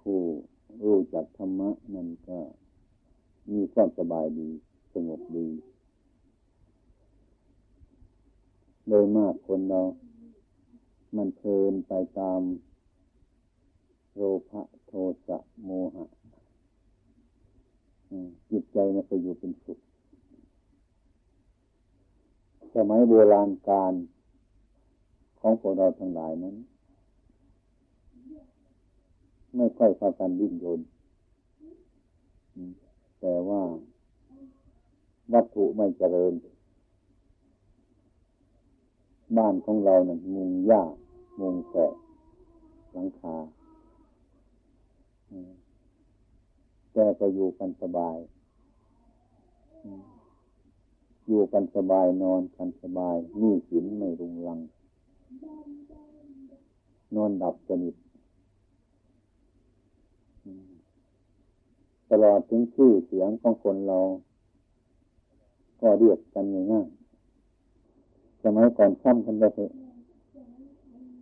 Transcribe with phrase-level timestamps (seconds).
[0.00, 0.18] ผู้
[0.84, 2.38] รู้จักธรรมะนั่นก็
[3.52, 4.48] มีความสบายดี
[4.94, 5.48] สงบดี
[8.88, 9.82] โดยมากคนเรา
[11.16, 12.40] มันเพลินไปตาม
[14.14, 14.92] โลภะโท
[15.26, 16.06] สะโมหะ
[18.50, 19.78] จิตใจมันไปอยู่เป็นสุข
[22.74, 23.92] สมัยโบราณการ
[25.40, 26.56] ของพวกเราทั้งหลายนั้น
[29.56, 30.80] ไม่ค่อยพากันดิ้นรน
[33.20, 33.62] แต่ว่า
[35.32, 36.32] วัตถุไม่เจริญ
[39.36, 40.82] บ้านของเรานะ่ะมุงหญ้า
[41.40, 41.94] มุงแสก
[42.92, 43.36] หลังคา
[46.92, 48.16] แต่ก็อยู่กันสบาย
[51.26, 54.60] อยู่กันสบายนอนกันสบายนี่สินไม่รุงรัง
[57.14, 57.94] นอนดับสนิท
[62.10, 63.98] ตลอดถึงชื่อเสียงของคนเรา
[65.80, 69.72] ก็เรียกกันง่ายๆสมัยก่อนซ้ำกันไปเถอะ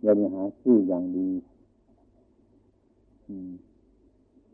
[0.01, 1.29] อย่าไปหาชื่ออย่างดี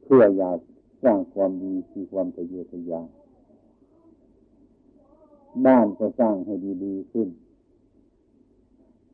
[0.04, 0.60] เพื่ออยาก
[1.04, 3.10] สร้างความดีคือความทะเยอทะยาน
[5.66, 7.30] บ้านก็สร้างให้ดีๆขึ้น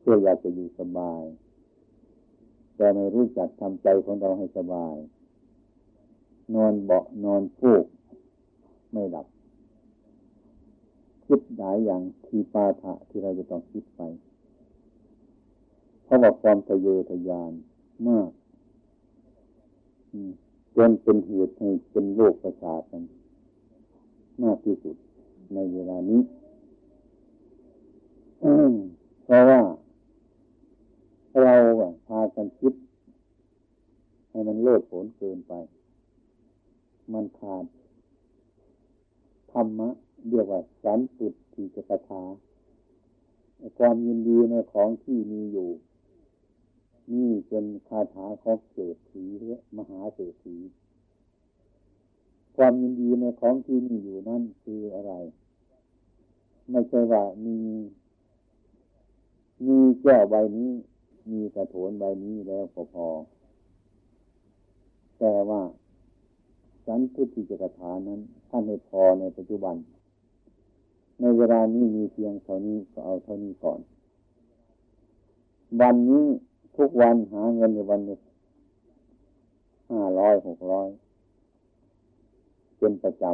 [0.00, 1.22] เพื่ออยากจะอยู่สบาย
[2.76, 4.96] แต่ไม่รู้จักทำใจของเราให้สบาย
[6.54, 7.84] นอนเบาะนอนฟูก
[8.92, 9.26] ไม่หลับ
[11.26, 14.00] คิดหลายอย่างทีปาถะที่เราจะต้องคิดไป
[16.04, 17.52] เพราะว่าความทะเยอทะยาน
[18.08, 18.30] มาก
[20.76, 23.02] จนเป็นเหตุให้เป็นโรคประสาทกัน
[24.42, 24.96] มากที่สุด
[25.54, 26.20] ในเวลานี้
[29.24, 29.60] เพราะว่า
[31.42, 31.54] เรา
[32.06, 32.74] พากันคิด
[34.30, 35.52] ให้มันโลดผนเกินไป
[37.12, 37.64] มันขาด
[39.52, 39.88] ธรรมะ
[40.28, 42.22] เรียกว่าสันตุติจกถา
[43.78, 45.70] ความยินดีในของที่มีอยู่
[47.12, 50.56] นี่เป็นคาถาของเศรษฐีหรือมหาเศรษฐี
[52.56, 55.12] ความยินดีในของที่มีอยู่นั่นคืออะไร
[56.70, 57.58] ไม่ใช่ว่ามี
[59.66, 60.70] มีแก้วใบนี้
[61.30, 63.08] มีกระโถนใบนี้แล้วพอ
[65.18, 65.62] แต่ว่า
[66.86, 68.20] สันพุทธิจกถานั้น
[68.50, 69.76] ท่านให้พอในปัจจุบัน
[71.20, 73.80] ในเวลานี้มีเพียงเท่านี้ก็เอาเท่านี้ก่อน
[75.80, 76.24] วันนี้
[76.76, 78.16] ทุกวันหาเงินในวันนี้
[79.90, 80.88] ห้าร้อยหกร้อย
[82.78, 83.24] เป็นประจ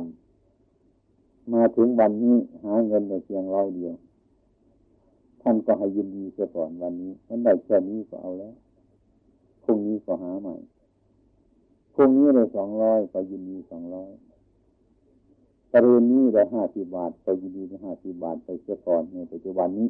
[0.72, 3.94] ำมาถึงวันนี้หาเงินได้เพียงร้อยเดียว
[5.42, 8.54] ท่านก็ให้ยินดีเสียก่อนวันนี้มันได้แค่นี้ก็เอาแล้ว
[9.62, 10.54] พรุ่งนี้ก็หาใหม่
[12.00, 14.10] พรุ่งนี้ได้สองร้อยไปยินดีสองร้อย
[15.72, 19.88] ปริญนี้ได้ห้าสิบบาท ไปยินดีได้ห้าสิบบาทไปเสียก่อนในปัจจุบันนี้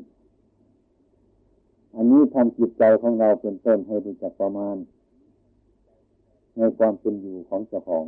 [1.96, 4.76] อันนี้ทำจิตใจของเราเป็นต้นให้รู้จักประมาณ
[6.56, 8.04] ในความเป็นอยู่ของเจ้าของ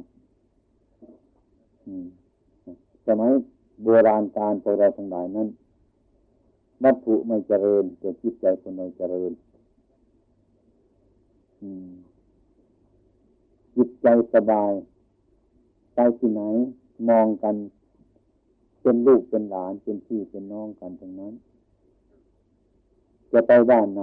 [3.07, 3.31] สมัย
[3.83, 5.49] โบราณการพวกเราทั้งหลายนั้น
[6.85, 9.33] วัตถุไม่เจริญแต่จิตใจคนเราเจริญ
[11.63, 11.91] อืม
[13.77, 14.73] จิตใจสบาย
[15.95, 16.43] ไปที่ไหน
[17.09, 17.55] มองกัน
[18.83, 21.35] เป็นลูกเป็นหลานเป็นพี่เป็นน้องกันทั้งนั้น
[23.33, 24.03] จะไปบ้านไหน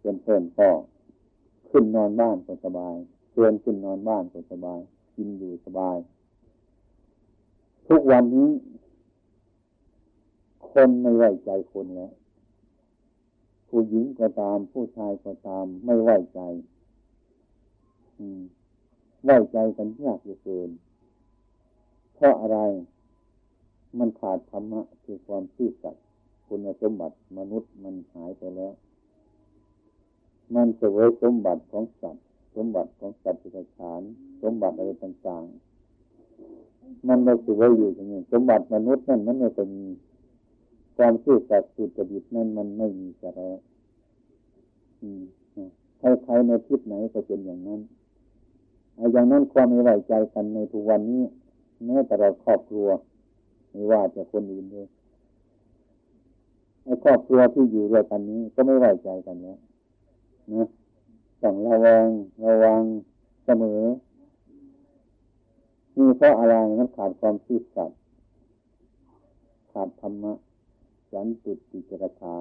[0.00, 0.68] เป็นเพื่อนพ่อ
[1.70, 2.96] ขึ้นนอนบ้านก็สบาย
[3.30, 4.80] เพื่อนขึ้นนอนบ้านก็สบาย
[5.16, 5.96] กินอยู่สบาย
[7.88, 8.50] ทุกวันนี้
[10.70, 12.12] คนไม่ไว้ใจคนแล้ว
[13.68, 16.40] ผู้หญิงก็ตาม ผู้ชายก็ตาม ไม่ไว้ใจ
[18.18, 18.40] อืม
[19.24, 20.70] ไว้ใจกันยากเหลือเกิน
[22.14, 22.58] เพราะอะไร
[23.98, 26.04] มันขาดธรรมะคือความซื่อสัตย์
[26.46, 28.72] คุณสมบัติมนุษย์มันหายไปแล้ว
[30.54, 32.24] มันเสวยสมบัติของสัตว์
[32.56, 34.02] สมบัติของสัตว์ปิฉาน
[34.42, 39.70] สมบัติอะไรต่างๆ มันไม่เสวยอยู่อย่างนี้สมบัติมนุษย์นั่นมันไม่เป็น
[40.96, 43.56] ความซื่อสัตย์สุจริตนั่นมันไม่มีจะแล้ว
[45.98, 47.80] ใครๆในทิศไหนก็เป็นอย่างนั้น
[48.98, 51.22] อย่างนั้นความไม่ไว้ใจกันในทุกวันนี้
[51.84, 52.88] แม้แต่เราครอบครัว
[53.70, 54.86] ไม่ว่าจะคนอื่นเลย
[56.82, 59.58] ไอ้ครอบครัวที่อยู่ด้วยกันนี้ ก็ไม่ไว้ใจกันแล้ว
[60.52, 60.66] นะ
[61.42, 62.06] ต้องระวัง
[62.46, 62.82] ระวัง
[63.44, 63.82] เสมอ
[65.96, 67.98] นี่เพราะอะไรมันขาดความซื่อสัตย์
[69.72, 70.32] ขาดธรรมะ
[71.10, 72.34] สันตุติจรถา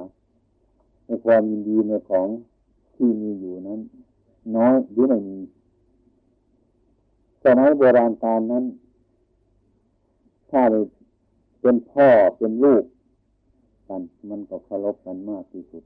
[1.06, 2.28] ในความยินดีในของ
[2.96, 3.80] ที่มีอยู่นั้น
[4.56, 5.38] น้อยหรือไม่มี
[7.46, 8.66] สมัยโบราณกาลนั้น
[10.52, 10.62] ถ้า
[11.62, 12.08] เป็นพ่อ
[12.38, 12.84] เป็นลูก
[13.88, 15.84] กันมันก็เคารพกันมากที่สุด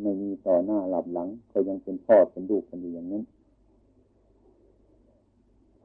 [0.00, 3.22] ไม่มีต่อหน้าหลับหลัง ก็ยังเป็นพ่อเป็นลูกกันอยู่อย่างนั้น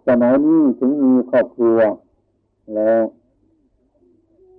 [0.08, 1.80] สมัยนี้ถึงมีครอบครัว
[2.76, 3.02] แล้ว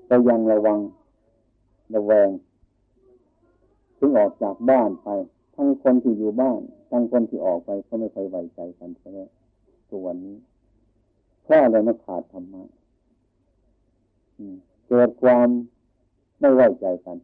[0.08, 0.78] ก็ยังระวัง
[1.94, 2.28] ระแวง
[3.98, 5.08] ถึงออกจากบ้านไป
[5.54, 6.60] ทั้งคนที่อยู่บ้าน
[6.90, 9.20] ทั้งคนที่ออกไปก็ไม่ค่อยไว้ใจกันใช่ไหม
[9.90, 10.36] ตัววันนี้
[11.44, 12.62] เพราะอะไรมันขาดธรรมะ
[14.88, 15.48] เกิดความ
[16.40, 17.18] ไม่ไว้ใจกัน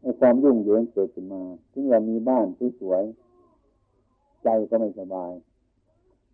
[0.00, 2.46] ไอ้ความยุ่งเหยิงเกิดขึ้นมาถึงเรามีบ้าน
[2.80, 5.32] สวยๆใจก็ไม่สบาย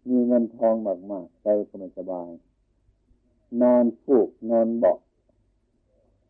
[0.08, 0.74] มีเงินทอง
[1.10, 2.28] มากๆใจก็ไม่สบาย
[3.62, 4.92] นอนฟูกนอนเบา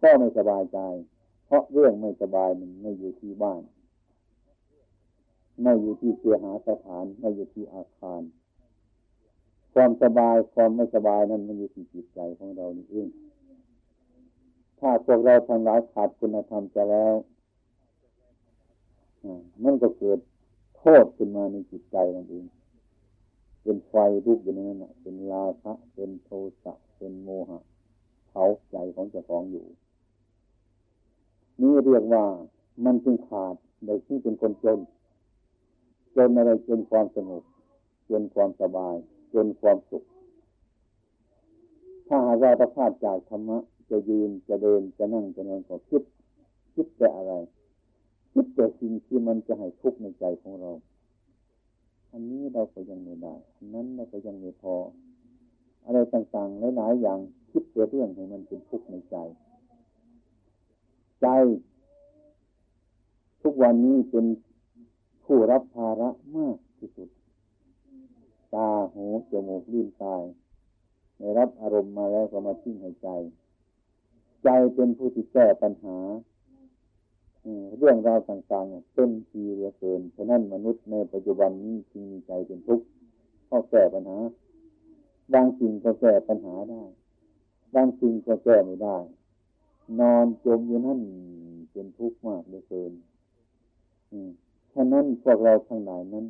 [0.02, 0.78] ก็ไม่สบายใจ
[1.46, 3.62] เพราะเรื่องไม่สบายมันไม่อยู่ที่บ้าน
[5.62, 8.22] ไม่อยู่ที่เสียหาสถาน ไม่อยู่ที่อาคาร
[9.78, 13.08] ความสบายความไม่สบายนั้นมันอยู่ที่จิตใจของเรานี่เอง
[14.78, 17.14] ถ้าพวกเราทำร้ายขาดคุณธรรมจะแล้ว
[19.62, 20.18] มันก็เกิด
[20.76, 22.44] โทษขึ้นมาในจิตใจเราเอง
[23.62, 23.94] เป็นไฟ
[24.24, 26.30] ลุกอยู่ในนั้นเป็นลาภะเป็นโท
[26.62, 27.58] สะเป็นโมหะ
[28.28, 29.66] เผาใจของเจ้าของอยู่
[31.60, 32.24] นี่เรียกว่า
[32.84, 34.78] มันจึงขาดโดยที่เป็นคนจน
[36.16, 37.42] จนอะไรจนความสงบ
[38.10, 38.96] จนความสบาย
[39.34, 40.04] จนความสุข
[42.08, 43.58] ถ้าหากเราประพาดจากธรรมะ
[43.90, 46.02] จะยืนจะเดินจะนั่งจะนอนก็คิด
[46.74, 47.32] คิดแต่อะไร
[48.32, 50.70] คิดแต่สิ่งที่มันจะให้ทุกข์ในใจของเรา
[52.12, 54.74] อันนี้เราก็ยังไม่ได้อันนั้นเราก็ยังไม่พอ
[55.84, 57.18] อะไรต่างๆหลายๆอย่าง
[57.50, 59.16] คิดแต่เรื่องให้มันเป็นทุกข์ในใจ
[61.20, 61.26] ใจ
[63.42, 64.26] ทุกวันนี้เป็น
[65.24, 67.08] ผู้รับภาระมากที่สุด
[68.56, 70.24] ตาหูจมูกลิ้นกาย
[71.18, 73.08] ในรับอารมณ์มาแล้วก็มาทิ้งให้ใจ
[74.44, 75.98] ใจเป็นผู้ที่แก้ปัญหา
[77.78, 82.86] เรื่องราวต่างๆเต็มทีเหลือเกินฉะนั้นมนุษย์ในปัจจุบันนี้จึงมีใจเป็นทุกข์
[83.46, 84.18] เพราะแก้ปัญหา
[85.34, 86.82] บางสิ่งก็แก้ปัญหาได้
[87.74, 88.98] บางสิ่งก็แก้ไม่ได้
[90.00, 91.00] นอนจมอยู่นั่น
[91.72, 92.92] เป็นทุกข์มากเหลือเกิน
[94.74, 96.26] ฉะนั้นพวกเราทั้งหลายนั้น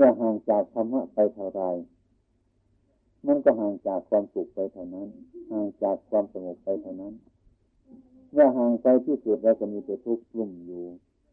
[0.00, 1.62] เมื่อห่างจากธรรมะไปเท่าไร
[3.26, 5.08] มันก็ห่างจากความสุขไปเท่านั้น
[5.52, 7.14] ห่างจากความสงบไปเท่านั้น
[8.32, 10.84] เมื่อห่างไปที่สุดแล้วก็มีแต่ทุกข์กลุ่มอยู่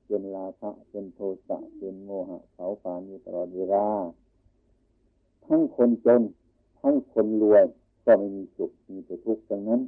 [0.08, 3.88] เป็นลาภะเป็นโทสะเป็นโมหะเขาปานอยู่ตลอดเวลา
[5.46, 6.22] ทั้งคนจน
[6.82, 7.64] ทั้งคนรวย
[8.06, 9.82] ก็ไม่มีสุขมีแต่ทุกข์ดังนั้น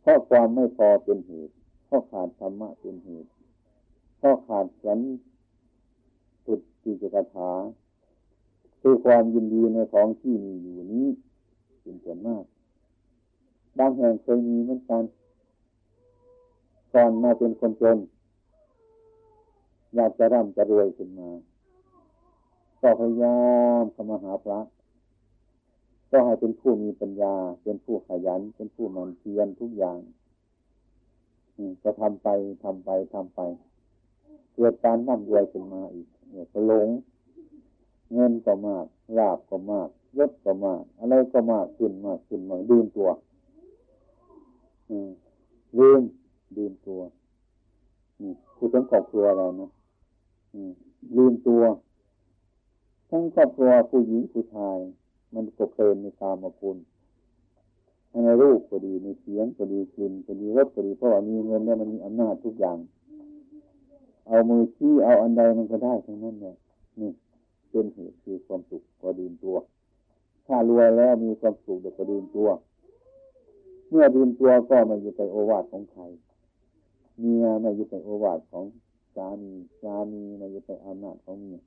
[0.00, 1.54] เพราะความไม่พอเป็นเหตุ
[1.86, 3.30] เพราะขาดธรรมะเป็นเหตุ
[4.18, 5.00] เพราะขาดสัน
[6.86, 7.50] ตุติจกถา
[8.80, 11.06] คือความยินดีในของที่มีอยู่นี้
[11.82, 12.44] เป็นส่วนมาก
[13.78, 15.04] บางแห่งเคยมีเหมือนกัน
[16.92, 17.98] ก่อนมาเป็นคนจน
[19.94, 21.30] อยากจะร่ำจะรวยขึ้นมา
[22.80, 23.38] ก็พยายา
[23.80, 24.60] มเข้ามาหาพระ
[26.10, 29.98] ก็ให้เป็นผู้มีปัญญา เป็นผู้ขยัน เป็นผู้มันเพียรทุกอย่าง
[31.82, 32.28] จะทำไป
[32.62, 33.40] ทำไปทำไป
[34.54, 36.88] เกิดการนั่งรวยขึ้นมาอีก เนี่ยก็หลง
[38.12, 38.86] เงินก็มาก
[39.18, 43.08] ลาบก็มากยศก็มาก อะไรก็มากขึ้นมากขึ้นมากดื่มตัว
[45.78, 46.02] ลืม
[46.56, 47.00] ลืมตัว
[48.56, 49.70] คือทั้งครอบครัวเรานะ
[51.16, 51.62] ลืมตัว
[53.10, 54.78] ทั้งครอบครัวผู้หญิงผู้ชาย
[55.34, 56.76] มันก็เพลินในตามมาคุณ
[58.24, 62.78] ในรูปก็ดีในเสียงก็ดีกลิ่นก็ดีรสก็ดีเพราะว่ามีเงินแล้วมันมีอำนาจทุกอย่าง
[64.26, 66.56] เอามือชี้เอาอันใดมันก็ได้ทั้งนั้นเลย
[67.00, 67.10] นี่
[67.70, 69.56] เป็นเหตุคือความสุขก็ดื่มตัว
[70.46, 72.48] ถ้ารวยแล้วมีความสุขเดี๋ยวก็ดื่มตัว
[73.90, 76.02] เมื่อดื่มตัวก็ไม่อยู่ในโอวาทของใคร
[77.20, 78.64] เมียไม่อยู่ในโอวาทของ
[79.16, 79.52] สามี
[79.82, 81.60] สามีไม่อยู่ในอำนาจของเมีย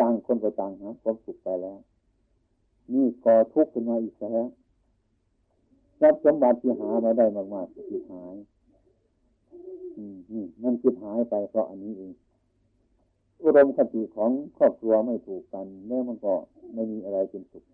[0.00, 1.78] ต่างคนก็ต่างหาความสุขไปแล้ว
[2.92, 4.46] นี่ก่อทุกข์ขึ้นมาอีกแล้ว
[6.00, 8.34] ทรัพย์สมบัติที่หามาได้มากๆก็จิตหาย
[10.32, 12.12] นี่มันจิตหายไปเพราะอันนี้เอง
[13.42, 16.34] อุดมคติของครอบครัวไม่ถูกกันแม่มันก็
[16.74, 17.64] ไม่มีอะไรเป็นสุข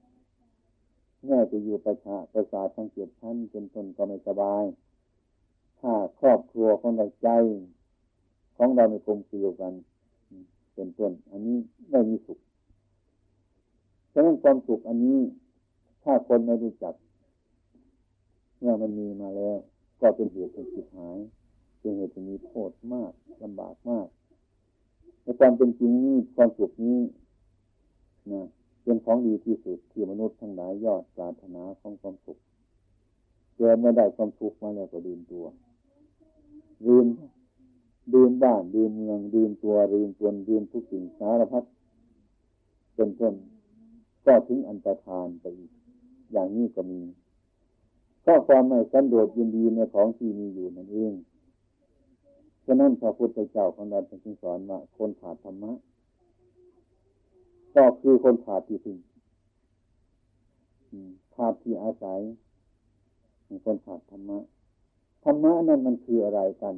[1.26, 4.64] แม่จะอยู่ประชาประสาททั้งเจ็ดชั้นเป็นต้นก็ไม่สบาย
[5.80, 7.28] ถ้าครอบครัวของเราใจ
[8.56, 9.72] ของเราไม่กลมเกลียวกัน
[10.74, 11.56] เป็นต้นอันนี้
[11.90, 12.38] ไม่มีสุข
[14.12, 15.18] ฉะนั้นความสุขอันนี้
[16.04, 16.94] ถ้าคนไม่รู้จัก
[18.58, 19.56] เมื่อมันมีมาแล้ว
[20.00, 21.18] ก็เป็นเหตุเป็นจิตหาย
[21.78, 24.08] เป็นเหตุที่มีโทษมากลำบากมาก
[25.22, 27.00] ในความเป็นจริงนี้ความสุขนี้
[28.32, 28.42] นะ
[28.82, 32.38] เป็นของดีที่สุดที่มนุษย์ทั้งหลายยอดปรารถนาของความสุข
[33.56, 35.46] เกิดไม่ได้ความทุกข์มาแล้วก็ดืมตัว
[36.86, 37.06] ดืม
[38.12, 41.64] ดืมบ้านดืมเมืองดืมตัวดืมตนดืมทุกสิ่งสารพัด
[42.94, 43.34] เป็นต้น
[44.26, 45.70] ก็ถึงอันตรธานไปอีก
[46.32, 47.00] อย่างนี้ก็มี
[48.26, 51.12] ก็ความไม่สันโดษยินดีในของที่มีอยู่นั่นเอง
[52.66, 55.72] ฉะนั้นพระพุทธเจ้าของเราจึงสอนว่าคนขาดธรรมะ
[57.76, 58.98] ก็คือคนขาดที่พึ่ง
[61.34, 62.20] ขาดที่อาศัย
[63.64, 64.38] คนขาดธรรมะ
[65.24, 66.74] ธรรมะนั่นมันคืออะไรกัน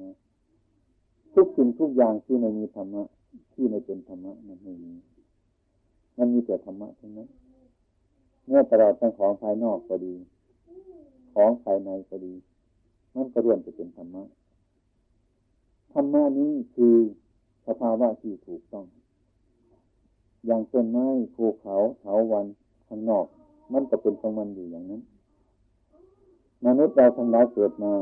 [0.00, 0.14] นะ
[1.34, 3.02] ทุกสิ่งทุกอย่างที่ไม่มีธรรมะ
[3.52, 4.92] ที่ไม่เป็นธรรมะมันไม่มี
[6.18, 7.28] มันมีแต่ธรรมะทั้งนั้น
[8.46, 10.14] เมื่อตลอดทั้งของภายนอกก็ดี
[11.34, 12.34] ของภายในก็ดี
[13.14, 14.22] มันก็ร่วมจะเป็นธรรมะ
[15.92, 16.96] ธรรมะนี้คือ
[17.66, 18.86] สภาวะที่ถูกต้อง
[20.46, 22.46] อย่างต้นไม้ภูเขาเถาวัน
[22.88, 23.26] ข้างนอก
[23.72, 25.02] มันก็เป็นของมันอยู่อย่างนั้น
[26.66, 27.92] มนุษย์เราทั้งหลายเกิดมา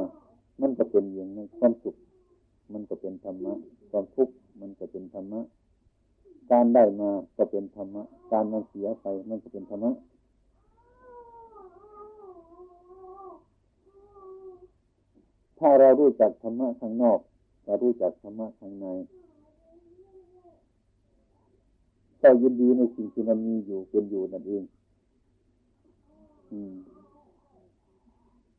[0.60, 1.96] มันก็เป็นอย่างนั้นความสุข
[2.72, 3.52] มันก็เป็นธรรมะ
[3.90, 5.40] ความทุกข์มันก็เป็นธรรมะ
[6.52, 8.02] การได้มาก็เป็นธรรมะ
[8.32, 9.92] การมันเสียไปมันก็เป็นธรรมะ
[15.58, 17.18] ถ้าเรารู้จักธรรมะข้างนอก
[17.66, 18.86] เรารู้จักธรรมะข้างใน
[22.22, 24.64] ก็ยินดีในสิ่งที่มันมีอยู่เป็นอยู่นั่นเอง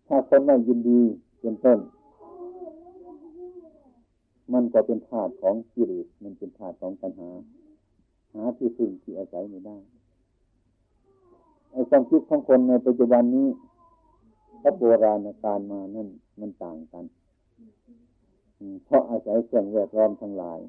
[0.07, 0.99] ถ้าคนไม่ยินดี
[1.39, 1.79] เป็นต้น
[4.53, 7.29] มันก็เป็นธาตุของกิเลสมันเป็นธาตุของปัญหา
[8.33, 9.77] หาที่พึ่งที่อาศัยไม่ได้
[11.71, 13.47] ไอ้ความคิดของคนในปัจจุบันนี้
[14.63, 16.07] กับโบราณการมานั่น
[16.39, 17.05] มันต่างกัน
[18.85, 20.59] เพราะอาศัยเครื่องแวดล้อมทั้งหลาย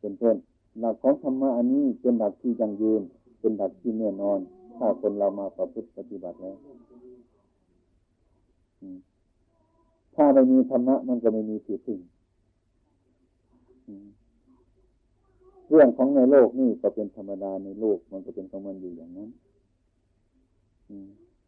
[0.00, 0.36] เป็นต้น
[0.78, 3.02] หลักของธรรมะอันนี้เป็นหลักที่ยังยืน
[3.40, 4.38] เป็นหลักที่แน่นอน
[4.78, 6.56] ถ้าคนเรามาประพฤติปฏิบัติแล้ว
[10.14, 11.98] ถ้าไม่มีธรรมะมันก็ไม่มีที่พึ่ง
[15.70, 19.30] เรื่องของในโลกนี่ก็เป็นธรรมดาในโลกมันก็เป็นของมันอยู่อย่างนั้น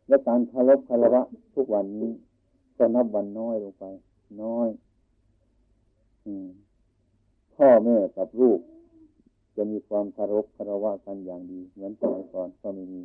[0.08, 1.22] และการคารพคารวะ
[1.54, 2.10] ทุกวันนี้
[2.78, 3.84] ก็นับวันน้อยลงไป
[4.42, 4.68] น้อย
[7.56, 8.60] พ่อแม่กับลูก
[9.56, 13.02] จะมีความคารพคารวะกันอย่างดี เหมือนสมัยก่อนก็ไม่มี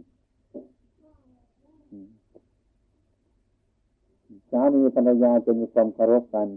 [4.51, 6.47] สามีภรรยาจะมีความคารพกัน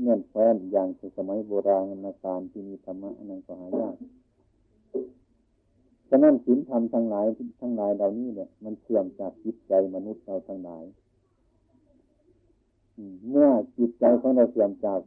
[0.00, 3.94] เงื่อนแฟ้นอย่างสมัยโบราณนาการที่มีธรรมะนั้นก็หายาก
[6.08, 7.26] ฉะนั้นศีลธรรมทั้งหลาย
[7.60, 10.84] ทั้งหลายเหล่านี้เนี่ย มันเชื่อมจากจิตใจมนุษย์เราทั้งหลาย
[13.28, 15.00] เมื่อจิตใจของเราเสื่อมจาก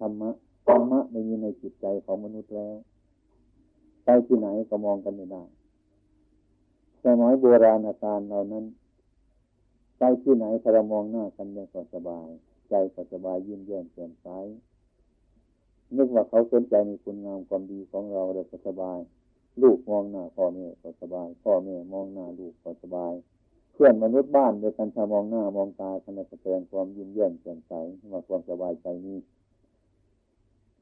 [0.00, 0.30] ธรรมะ
[0.66, 2.76] ธรรมะไม่มีในจิตใจของมนุษย์แล้ว
[4.04, 5.42] ไปที่ไหนก็มองกันไม่ได้
[7.04, 8.64] สมัยโบราณอาการเหล่านั้น
[9.98, 12.28] ไปที่ไหนถ้าเรามองหน้ากันเนี่ยก็สบาย
[12.68, 14.28] ใจก็สบายยิ้มแย้มแจ่มใส
[15.96, 18.98] นึกว่าเขาสนใจในคุณงามความดีของเราเราก็สบาย
[19.62, 23.14] ลูกมองหน้าพ่อแม่ก็สบาย พ่อแม่มองหน้าลูกก็สบาย
[23.72, 27.72] เพื่อนมนุษย์บ้านโดยกันถ้ามองหน้า มองตาขณะแสดงความยิ้มแย้มแจ่มใส
[28.10, 29.18] ว่าความสบายใจนี้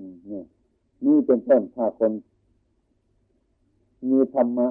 [0.01, 0.43] นี่
[1.05, 2.13] นี่เป็นต้นถ้าคน
[4.11, 4.67] มีธรรมะ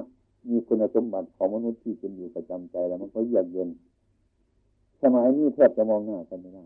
[0.50, 3.68] มีคุณสมบัติของมนุษย์ที่เป็นอยู่ประจำใจแล้ว มันก็เยือกเย็น
[5.02, 6.64] สมัยนี้แทบจะมองหน้ากันไม่ได้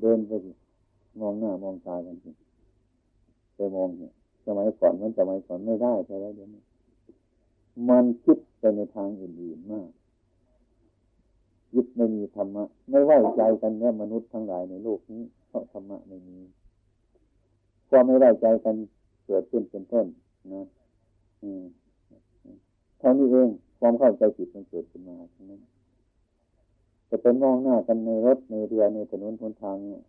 [0.00, 0.30] เดินไป
[1.20, 2.30] มองหน้ามองตากันสิ
[3.56, 4.12] ไปมองเนี่ย
[4.46, 6.62] สมัยก่อนมันสมัยก่อนไม่ได้ใช่ไหมเดี๋ยวนี้
[7.88, 9.90] มันคิดไปในทางอื่นๆมาก
[11.74, 16.38] ยึดไม่มีธรรมะ ไม่ไว้ใจกันเนี่ยมนุษย์ทั้งหลายในโลกนี้ เพราะธรรมะไม่มี
[17.88, 18.76] ความไม่ไว้ใจกัน
[19.26, 20.06] เกิดขึ้นเป็นต้น
[20.54, 20.62] นะ
[21.42, 21.62] อืม
[22.98, 23.48] เท่านี้เอง
[23.80, 25.52] ความเข้าใจผิดมันเกิดขึ้นมาใช่ไหม
[27.08, 30.02] จะเป็นมองหน้ากันในรถในเรือในถนนทนทางเนี่ย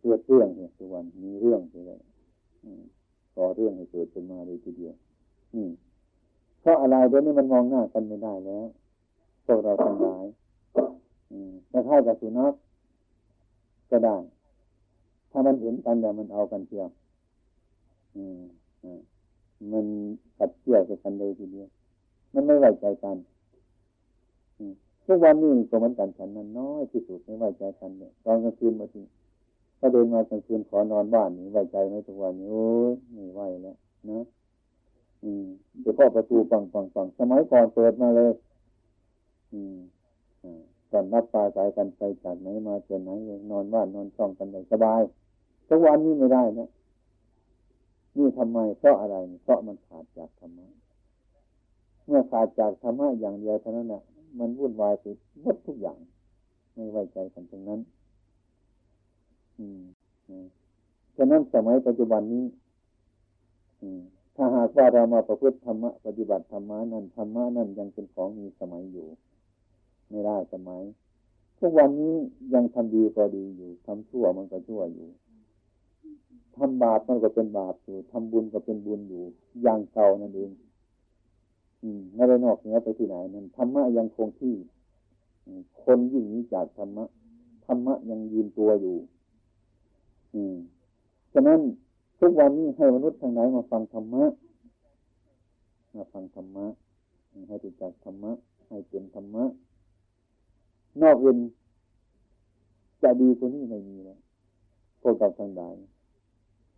[0.00, 2.00] เกิดเรื่องเนี่ยทุกวันมีเรื่องเลย
[3.36, 4.94] ก่อเรื่องให้เกิดขึ้นมาเลยทีเดียว
[5.54, 5.70] อืม
[6.60, 8.66] เพราะอะไรเดี๋ยวนี้มันมองหน้ากันไม่ได้แล้ว
[9.46, 10.24] พวกเราทั้าย
[11.70, 12.52] แต่ถ้ากับสุนัข
[13.94, 14.16] ก็ได้
[15.30, 16.88] ถ้ามันเห็นกันแล้วมันเอากันเที่ยว
[19.72, 19.86] มัน
[20.38, 21.68] ขัดเกี่ยวกันเลยทีเดียว
[22.34, 23.16] มันไม่ไว้ใจกัน
[25.06, 29.02] ทุกวันนี้ก็มือนกันฉันนั้นน้อยที่สุดไม่ไว้ใจกันเนี่ยตอนกลางคืนมาที
[29.78, 33.76] ถ้าเดินมากลางคืนขอนอนบ้านนี่ไว้ใจไหมทุกวันนี้โอ้ยไม่ไหวแล้ว
[34.10, 34.20] นะ
[35.24, 35.46] อืม
[35.80, 38.32] เดี๋ยวก็ประตูฟังฟังฟังสมัยก่อนเปิดมาเลย
[39.52, 39.76] อืม
[40.44, 40.62] อ่า
[40.94, 43.10] กันรับปลาสายกันไปจากไหนมาจากไหน
[43.50, 45.00] นอนบ้านนอนช่องกันได้สบาย
[45.68, 46.68] ทุกวันนี้ไม่ได้นะ
[48.16, 50.68] นี่ทำไมเพราะอะไร เพราะมันขาดจากธรรมะ
[52.06, 54.02] เมื่อขาดจากธรรมะอย่างเดียวเท่านั้นนะ
[54.38, 55.04] มันวุ่นวายไป
[55.40, 55.98] หมดทุกอย่าง
[56.74, 57.80] ไม่ไว้ใจกันตรงนั้น
[59.58, 59.82] อืม
[61.16, 62.44] ฉะนั้นสมัยปัจจุบันนี้
[64.36, 69.06] ถ้าหากว่าเรามาประพฤติธรรมะปฏิบัติธรรมะนั้นธรรมะนั้นยังเป็นของมีสมัยอยู่
[70.14, 70.82] ไม่ได้สมัย
[71.58, 72.14] ทุกวันนี้
[72.54, 75.08] ยังทำดีก็ดีอยู่ทำชั่วมันก็ชั่วอยู่
[76.56, 79.22] ทำบาปมันก็เป็นบาปอยู่ทำบุญก็เป็นบุญอยู่
[79.62, 80.50] อย่างเก่านั่นเอง
[81.82, 84.54] อืมไม่ได้นอกเหนือไปที่ไหนนั่นธรรมะยังคงที่
[85.82, 87.04] คนยิ่งนี้จากธรรมะ
[87.66, 88.96] ธรรมะยังยืนตัวอยู่
[90.34, 90.54] อืม
[91.32, 91.60] ฉะนั้น
[92.20, 94.24] ทุกวันนี้ให้มนุษย์ทางไหนมาฟังธรรมะ
[95.94, 96.66] มาฟังธรรมะ
[97.48, 98.32] ให้ติดจากธรรมะ
[98.68, 99.44] ให้เป็นธรรมะ
[101.02, 101.38] นอกอื่น
[103.02, 104.18] จะดีกว่านี้ไม่มีแล้ว
[105.02, 105.74] พวกเราทั้งหลาย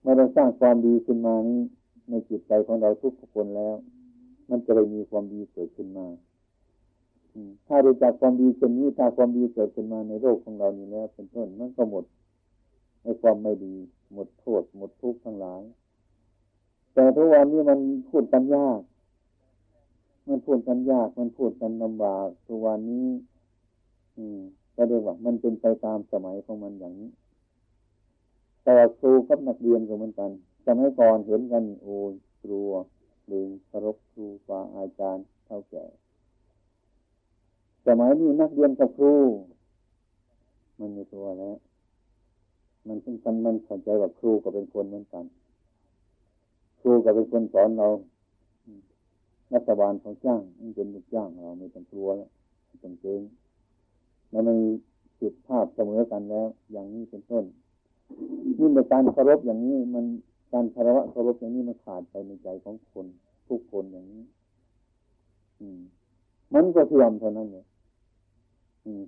[0.01, 1.61] เมื่อเราสร้างความดีขึ้นมานี้
[2.09, 3.75] ในจิตใจของเราทุกคนแล้ว
[4.51, 6.07] มันจะได้มีความดีเกิดขึ้นมา
[7.67, 12.05] ถ้ารู้จักความดีเช่นนี้ถ้าความดีเกิดขึ้นมาในโลกของเรานี้แล้วเป็นต้นมันก็หมด
[13.03, 13.75] ในความไม่ดี
[14.13, 15.63] หมดโทษ หมดทุกข์ทั้งหลาย
[16.95, 18.81] แต่ทุกวันนี้มันพูดกันยาก
[20.29, 23.07] มันพูดกันยาก มันพูดกันลำบากทุกวันนี้
[24.75, 27.11] ก็เรียกว่า มันเป็นไปตามสมัยของมันอย่างนี้
[28.65, 30.31] แต่ครูกับนักเรียนก็เหมือนกัน
[30.67, 32.71] สมัยก่อนเห็นกัน โอ้ยครัว
[33.27, 35.85] หรือเคารพครูฟาอาจารย์เท่าแก่
[37.87, 39.15] สมัยนี้นักเรียนกับครู
[40.81, 41.57] มันมีตัวแล้ว
[42.89, 45.25] มันเป็นกันมันเข้าใจว่าครูก็เป็นคนเหมือนกัน
[46.81, 47.89] ครูก็เป็นคนสอนเรา
[49.55, 52.31] รัฐบาลเขาจ้างมันเป็นลูกจ้างเราไม่ต้องกลัวแล้ว
[52.83, 53.23] ต้องเกรง
[54.31, 54.57] แล้วมัน
[55.21, 57.45] จุดภาพเสมอกันแล้ว อย่างนี้เป็นต้น
[58.59, 60.05] นี่เป็นการเคารพอย่างนี้มัน
[60.53, 63.07] การคารวะเคารพอย่างนี้มันขาดไปในใจของคน
[63.49, 64.23] ทุกคนอย่างนี้
[65.61, 65.81] อืม
[66.55, 67.65] มันก็เทียมเท่านั้นเลย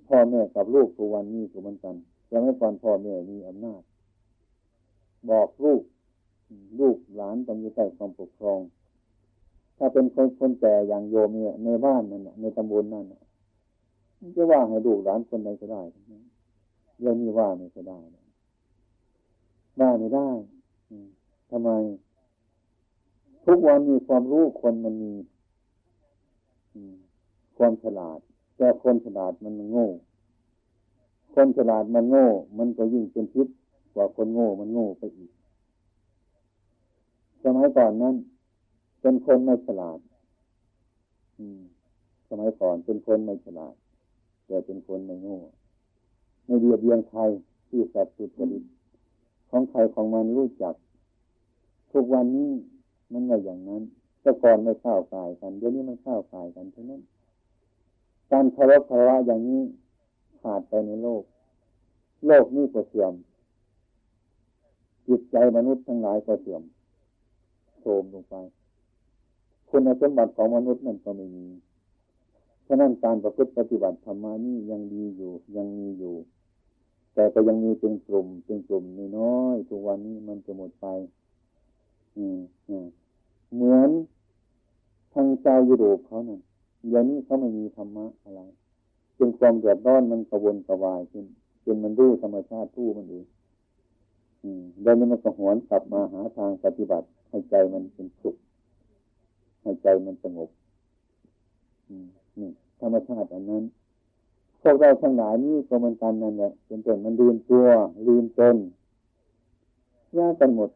[0.07, 1.95] พ่อแม่กับลูกทุกวันนี้ก็เหมือนกัน
[2.29, 3.81] สมัยก่อนพ่อแม่มีอำนาจ
[5.29, 5.81] บอกลูก
[6.79, 8.59] ลูกหลานต้องอยู่ใต้ความปกครอง
[9.77, 13.05] ถ้าเป็นคนคนแก่อย่างโยมเนี่ยในบ้านนั่นในตำบลนั่น
[14.35, 15.81] จะว่าให้ลูกหลานคนใดก็ได้
[17.01, 17.99] เรื่องนี้ว่าไม่ก็ได้
[19.79, 20.29] ว่าไม่ได้
[21.49, 21.69] ทำไม
[23.45, 25.13] ทุกวันมีความรู้คนมันมี
[27.57, 28.19] ความฉลาด
[28.57, 29.89] แต่คนฉลาดมันโง่
[31.33, 32.27] คนฉลาดมันโง่
[32.57, 33.47] มันก็ยิ่งเป็นพิษ
[33.93, 35.31] กว่าคนโง่มันโง่ไปอีก
[37.43, 38.15] สมัยก่อนนั้น
[39.01, 39.99] เป็นคนไม่ฉลาด
[41.39, 41.61] อืม
[42.29, 43.75] สมัยก่อนเป็นคนไม่ฉลาด
[44.49, 45.39] แต่เป็นคนไม่โง่
[46.45, 47.21] ไม่เบียดเบียนใคร
[47.69, 48.63] ที่สัตว์สุดจริต
[49.49, 50.75] ของใครของมันรู้จัก
[51.91, 52.51] ทุกวันนี้
[53.11, 53.81] มันไม่อย่างนั้น
[54.21, 57.01] แต่ก่อนไม่เข้ากายกันเดี๋ยวนี้มันเข้ากายกันเท่านั้น
[58.31, 59.61] การเคารพคารวะอย่างนี้
[60.41, 61.23] ขาดไปในโลก
[62.25, 63.13] โลกนี้ก็เสื่อม
[65.07, 66.63] จิตใจมนุษย์ทั้งหลายก็เสื่อม
[67.81, 68.35] โทมลงไป
[69.69, 71.45] คุณสมบัติของมนุษย์นั่นก็ไม่มี
[72.71, 76.15] ฉะนั้นการประพฤติปฏิบัติธรรมานี่ยังดีอยู่ ยังมีอยู่
[77.13, 78.83] แต่ก็ยังมีเป็นกลุ่ม เป็นกลุ่ม
[79.19, 80.87] น้อยทุกวันนี้มันจะหมดไป
[82.17, 82.37] อืม
[83.53, 83.89] เหมือน
[85.13, 86.41] ทางชาวยุโรปเขานี่ย
[86.87, 88.41] เดี๋ยวนี้เขาไม่มีธรรมะอะไร
[89.17, 91.25] จนความเดือดร้อนมันกระวนกระวายขึ้น
[91.65, 93.25] จนมันรู้ธรรมชาติทู่มันเอง
[94.81, 98.35] แล้วนี้มันก็หวนกลับมาหาทางปฏิบัติ ให้ใจมันเป็นสุข
[99.61, 100.49] ให้ใจมันสงบ
[102.41, 103.63] นี่ธรรมชาติอันนั้น
[104.61, 107.65] พวกเราทั้งหลายนี่ก็มันกันนั่นแหละเป็นต้นมันลืมตัว
[108.07, 108.55] ลืมตน
[110.17, 110.69] ยากกันหมด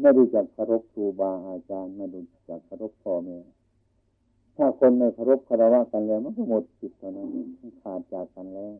[0.00, 3.38] ไม่รู้จักเคารพครูบาอาจารย์ไม่รู้จักเคารพพ่อแม่
[4.56, 7.28] ถ้าคนไม่เคารพคารวะกันแล้ว มันก็หมดจิตเท่านั้น
[7.82, 8.74] ขาดจากกันแล้ว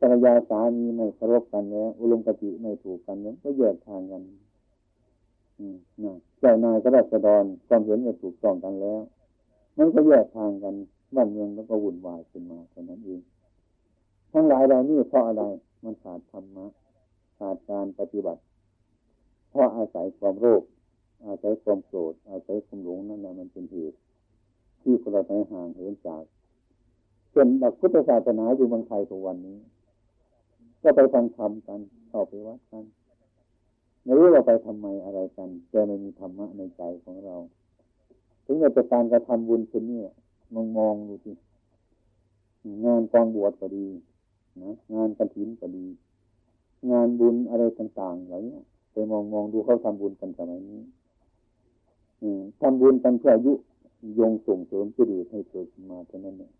[0.00, 4.22] ภรรยาสามีไม่เคารพกันแล้วอุลมกติไม่ถูกกันแล้วก็แยกทางกัน
[5.58, 9.00] อืมนะเจ้านายก็รัศดรความเห็นไม่ถูกต้องกันแล้ว
[9.78, 10.74] มันก็แยกทางกัน
[11.14, 13.20] บ้านเมืองแล้วก็วุ่นวายขึ้นมาเท่านั้นเอง
[14.32, 15.42] ทั้งหลายเหล่านี้เพราะอะไร
[15.84, 16.66] มันขาดธรรมะ
[17.38, 18.40] ขาดการปฏิบัติ
[19.50, 20.62] เพราะอาศัยความโลภ
[21.26, 23.98] อาศัยความโกรธอาศัยความหลงนั่นแหละมันเป็นเหตุ
[24.82, 26.22] ที่คนเราไปห่างเหินจาก
[27.30, 29.58] เช่นหลักพุทธศาสนาอยู่เมืองไทยทุกวันนี้
[30.82, 32.84] ก็ไปฟังธรรมกันเข้าไปวัดกัน
[34.02, 37.36] ไม่รู้ว่าไปทำไมอะไรกันแต่ไม่มีธรรมะในใจของเรา
[38.50, 40.00] ถึงจะการกระทำบุญเช่นนี้
[40.54, 41.32] มองมองดูสิ
[42.84, 43.86] งานกองบวชก็ดี
[44.62, 45.86] นะงานกระถินก็ดี
[46.90, 48.58] งานบุญอะไรต่างๆเหล่านี้
[48.92, 50.80] แมองมองดูเขาทำบุญกันสมัยนี้
[52.60, 53.52] ทำบุญกันเพื่ออายุ
[54.18, 56.52] ยงส่งเสริมจิตให้เกิดมาเท่านั้นเนี่ย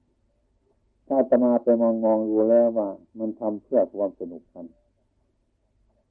[1.09, 4.67] ถ้าจะมาไปมองมองดูแล้วว่า มันทำเพื่อความสนุกกัน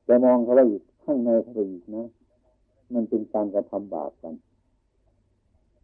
[0.08, 2.06] จะมองเขาไปอีกข้างในเขาไปอีกนะ
[2.94, 4.34] มันเป็นการกระทำบาปกัน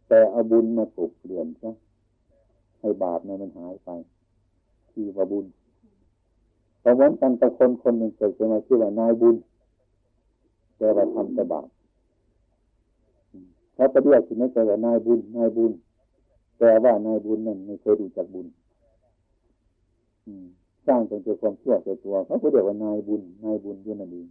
[0.08, 0.88] แต่เอาบุญมาก
[1.18, 1.70] เกลื่อนซะ
[2.80, 3.90] ให้บาปนั้นมันหายไป
[4.90, 5.46] ที่ว่าบุญ
[6.80, 9.36] เพราะวันกันกับคนคนหนึ่งเกิดขึ้นมาชื่อว่านายบุญ
[10.78, 11.68] แต่ว่าทำแต่บาป
[13.74, 15.72] เขาไปเรียกถึงไม่แต่ว่านายบุญนายบุญ
[16.58, 18.46] แต่ว่านายบุญนั่นไม่เคยดูจักบุญ
[20.86, 24.26] สร้างเป็นตัวความเชั่วตัวตัวเขาก็เรียกว่านายบุญนายบุญด้วยนั่นเอง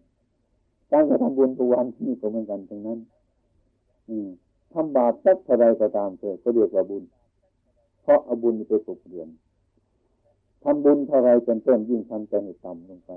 [0.91, 2.99] การกระทำบุญตัววันที่ก็เหมือนกันทั้งนั้น
[4.09, 4.29] อืม
[4.73, 7.03] ทำบาปสักเท่าไรก็ตามเถอะก็เรียกว่าบุญ
[8.01, 9.29] เพราะเอาบุญไปกบเรือน
[10.63, 13.12] ทำบุญเท่าไรจนต้นยิ่งทำใจให้ต่ำลงไป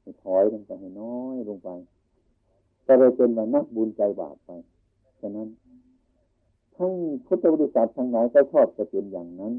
[0.00, 1.68] ให้ถอยลงไปให้น้อยลงไป
[2.86, 4.50] ก็เลยเป็นว่านักบุญใจบาปไป
[5.20, 5.48] ฉะนั้น
[6.76, 6.92] ทั้ง
[7.26, 9.52] พุทธบริษัททั้งหลายก็ชอบจะเป็นอย่างนั้น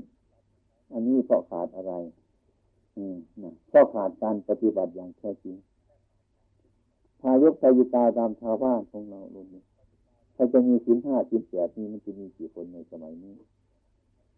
[0.94, 1.94] อันนี้เพราะขาดอะไร
[2.98, 5.56] อืมนะเพราะขาดการปฏิบัติอย่างแท้จริง
[7.22, 9.64] ทายกทายิกาตามชาวบ้านของเราลุนี้
[10.44, 13.36] ถ้าจะมีสินห้าสินแปดนี้มันจะมีกี่คนในสมัยนี้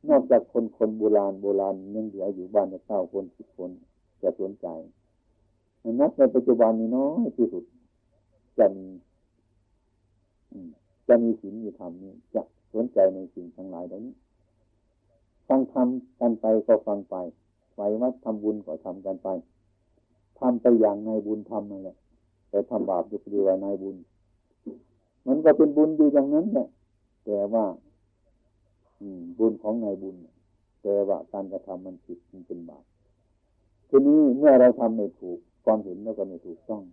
[0.10, 3.72] นอกจากคนคนโบราณโบราณยังเหลืออยู่บ้านละเก้าคนสิบคน
[4.22, 4.68] จะสนใจ
[6.02, 7.64] นักในปัจจุบันนี้น้อยที่สุด
[8.60, 8.88] จะมี
[11.08, 12.42] จะมีศีลมีธรรมนี่จะ
[12.74, 14.16] สนใจในสิ่งทั้งหลายเหล่านี้
[15.48, 17.16] ฟังทำกันไปก็ฟังไป
[17.74, 19.28] ไหววัดทำบุญก็ทำกันไป
[20.40, 21.98] ทำไปอย่างในบุญทำนั่นแหละ
[22.50, 23.98] แต่ทำบาปอยู่ดีว่านายบุญ
[25.28, 26.68] มันก็เป็นบุญอยู่อย่างนั้นแหละ
[27.26, 27.66] แต่ว่า
[29.40, 30.16] บุญของนายบุญ
[30.82, 32.84] แต่ว่าการกระทำมันผิดมันเป็นบาป
[33.90, 36.84] ทีนี้เมื่อเราทำไม่ถูกความเห็นแล้วก็ไม่ถูกต้อง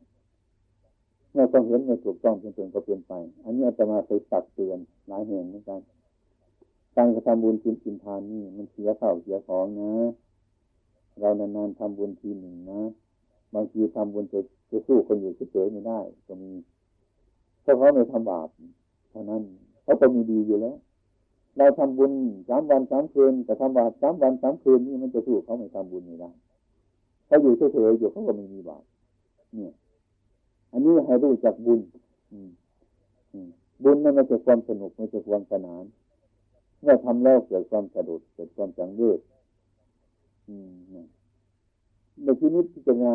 [1.33, 3.13] เมื่อความเห็นไม่ถูกต้องจนๆก็เปลี่ยนไป
[3.45, 5.81] อันนี้อาจะมาเคยตักเตือนหลายแห่งเหมือนกัน
[6.97, 9.93] การกระทำบุญกินกินทานนี่มันเสียข้าวเสียของนะ
[11.21, 12.81] เรานานๆทำบุญทีหนึ่งนะ
[13.55, 14.41] บางทีทำบุญจะ
[14.71, 16.51] จะสู้คนอยู่เฉยๆไม่ได้ก็มี
[17.63, 18.49] เพราะเขาไม่ทำบาป
[19.11, 19.43] เท่านั้น
[19.83, 20.77] เขาก็มีดีอยู่แล้ว
[21.57, 22.13] เราทำบุญ
[22.49, 26.31] สามวันสามคืนแต่ทำบาปสามวันสามคืนนี่มันจะสู้เขาไม่ทำบุญไม่ได้
[27.27, 28.83] เขาอยู่เฉยๆอยู่เขาก็ไม่มีบาป
[29.55, 29.73] เนี่ย
[30.73, 31.81] อันนี้ให้รู้จักบุญ
[33.85, 35.85] บุญนั่นไม่ใช่ความสนุกไม่ใช่ความสนาน
[36.83, 39.21] เมื่อทำแล้วเกิดความสะดุดเกิดความสังเวช
[42.23, 43.15] ในที่นี้พิจารณา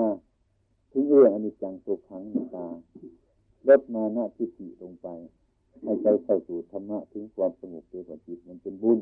[0.92, 2.66] ถึงเรื่องอนิจจังตุขังนิตา
[3.70, 5.08] ลดมาหน้าทิฏฐิลงไป
[5.84, 9.00] ให้ใจเข้าสู่ธรรมะถึงความสงบเกิดจิตมันเป็นบุญ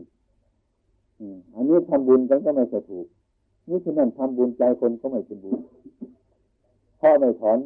[1.54, 3.08] อันนี้ทำบุญกันก็ไม่ถูก
[3.68, 5.60] นี่ฉะนั้นทำบุญใจคนก็ไม่เป็นบุญ
[6.98, 7.60] เพราะไม่ถอน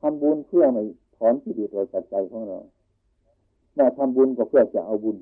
[0.00, 0.82] ทำบุญเพื่อไม่
[1.16, 2.58] ถอนที่ดีตัวจากใจของเรา
[3.74, 5.16] แม่ทำบุญก็เพื่อจะเอาบุญ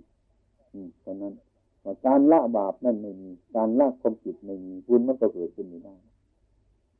[0.72, 1.32] อืมฉะนั้น
[2.06, 5.94] การละบาปนั่นไม่มี การละความผิดไม่มีบุญมันก็เกิดขึ้นไม่ได้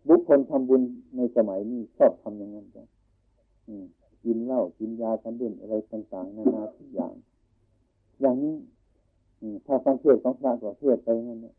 [0.09, 0.81] บุคคลทำบุญ
[1.17, 2.85] ในสมัยนี้ชอบทำอย่างนั้นจ้ะ
[4.25, 7.13] กินเหล้ากินยาทันเด่นอะไรต่างๆนานาทุกอย่าง
[8.21, 8.55] อย่างนี้
[9.67, 11.55] ถ้าฟังเทศของพระก็เทศไปงั้นเนี่ย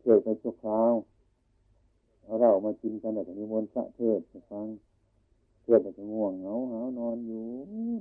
[0.00, 0.92] เทศไปชั่วคราว
[2.22, 4.18] เอาเรามากินกันแต่นิมนต์พระเทศ
[4.50, 4.66] ฟัง
[5.62, 7.44] เทศแต่ง่วงเหงาหานอนอยู่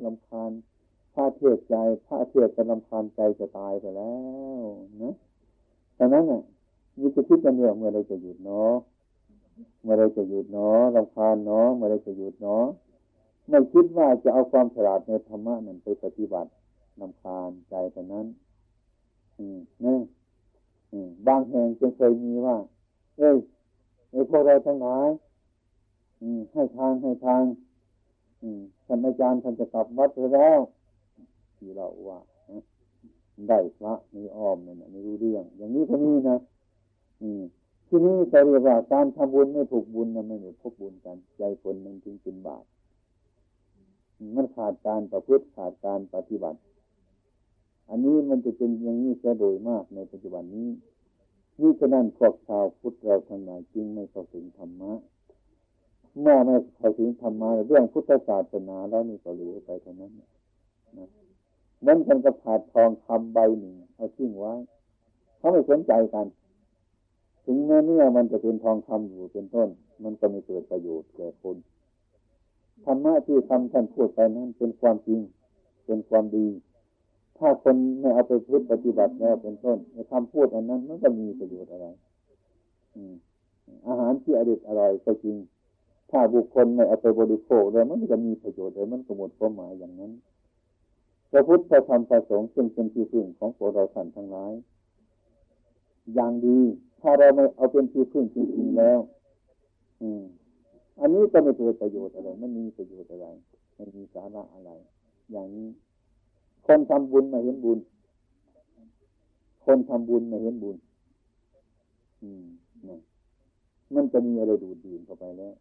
[0.05, 0.51] ลำคาญ
[1.13, 4.13] พระเทศใจพระเทศจะลำคาญใจจะตายไปแล้
[4.59, 4.61] ว
[5.01, 5.13] นะ
[5.97, 6.41] ดังนั้นอะ
[6.99, 8.73] มีจะคิดกันเนี่ยเมื่อไรจะหยุดเนาะ
[9.81, 12.65] เมื่อไรจะหยุดเนาะลำคาญเนาะเมื่อไรจะหยุดเนาะ
[13.49, 16.49] ไม่คิดว่าจะเอาความฉลาดในธรรมะนั้นไปปฏิบัติ
[17.01, 18.25] ลำคาญใจแต่นั้น
[19.39, 19.97] อืมนี่
[20.91, 22.57] อืมบางแห่งจึงเคยมีว่า
[23.17, 23.37] เอ้ย
[24.11, 25.09] ในพวกเราทั้งหลาย
[26.53, 27.41] ให้ทางให้ทาง
[28.87, 30.59] ท่านอาจารย์ท่านจะกลับวัดไปแล้ว
[31.57, 32.19] ที่เราว่า
[33.49, 36.37] ได้พระมีอ้อมนั่นไม่รู้เรื่อง อย่างนี้ก็มีนะ
[37.95, 42.63] ที่นี้จะเรียกว่าการทำบุญไม่ถูกบุญนะไม่ได้พบบุญกันใจคนมันจึงเป็นบาป
[44.35, 46.59] มันขาดการประพฤติขาดการปฏิบัติ
[47.89, 50.69] อันนี้มันจะเป็นอย่างนี้แค่โดยมากในปัจจุบันนี้
[51.59, 54.93] นี่ฉะนั้นพวกชาวพุทธเราทั้งหลายจึงไม่เข้าถึงธรรมะ
[56.19, 60.29] เมื่อไม่เข้าถึงธรรมะเรื่องพุทธศาสนาแล้วนี่ก็เหลือไปเท่านั้นนะ
[61.85, 64.53] นั่นกันกระผาดทองคำใบหนึ่งเอาทิ้งไว้
[65.37, 66.27] เขาไม่สนใจกัน
[67.45, 69.69] ถึงแม้เนื้อมันจะเป็นทองคำอยู่เป็นต้น
[70.03, 71.57] มันก็ไม่เกิดประโยชน์แก่คน
[72.85, 75.19] ธรรมะที่ทำท่านพูดไปนั้นเป็นความจริง
[75.85, 76.47] เป็นความดี
[77.37, 81.87] ถ้าคนไม่เอาไปพูดปฏิบัติแล้วเป็นต้นในคำพูดอันนั้น มันก็มีประโยชน์อะไร
[83.87, 85.35] อาหารที่อร่อยอร่อยก็จริง
[86.11, 90.11] ถ้าบุคคลไม่เอาไปบริโภคเลยมันจะมีประโยชน์เลยมันก็หมดความหมายอย่างนั้น
[91.31, 94.53] พระพุทธธรรมประสงค์ซึ่งเป็นที่พึ่งของพวกเราท่านทั้งหลาย
[96.13, 96.59] อย่างดี
[97.03, 98.99] ถ้าเราไม่เอาเป็นที่พึ่งจริงๆแล้ว
[100.01, 100.23] อืม
[100.99, 103.27] อันนี้ก็ไม่เกิดประโยชน์อะไรไมันมีประโยชน์อะไร
[103.75, 104.71] ไม่มีสาระอะไร
[105.31, 105.67] อย่างนี้
[106.65, 107.79] คนทำบุญมาเห็นบุญ
[109.65, 110.77] คนทำบุญมาเห็นบุญ
[112.23, 112.45] อืม
[112.89, 113.01] นะ
[113.93, 115.53] มันจะมีอะไรดูดดื่มเข้าไปแล้ว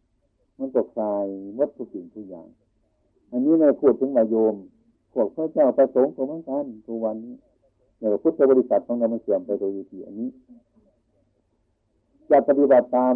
[0.59, 1.25] มันก็คลาย
[1.59, 2.47] วัตถุสิ่งทุกอย่าง
[3.31, 4.55] อันนี้ในพูดถึงมาโยม
[5.13, 7.35] พวกพระเจ้าประสงค์ของมันกันทุกวันนี้
[7.99, 10.29] ในพุทธบริษัทของเรามันเสื่อมไปโดยวิธีอันนี้
[12.31, 13.15] จะปฏิบัติตาม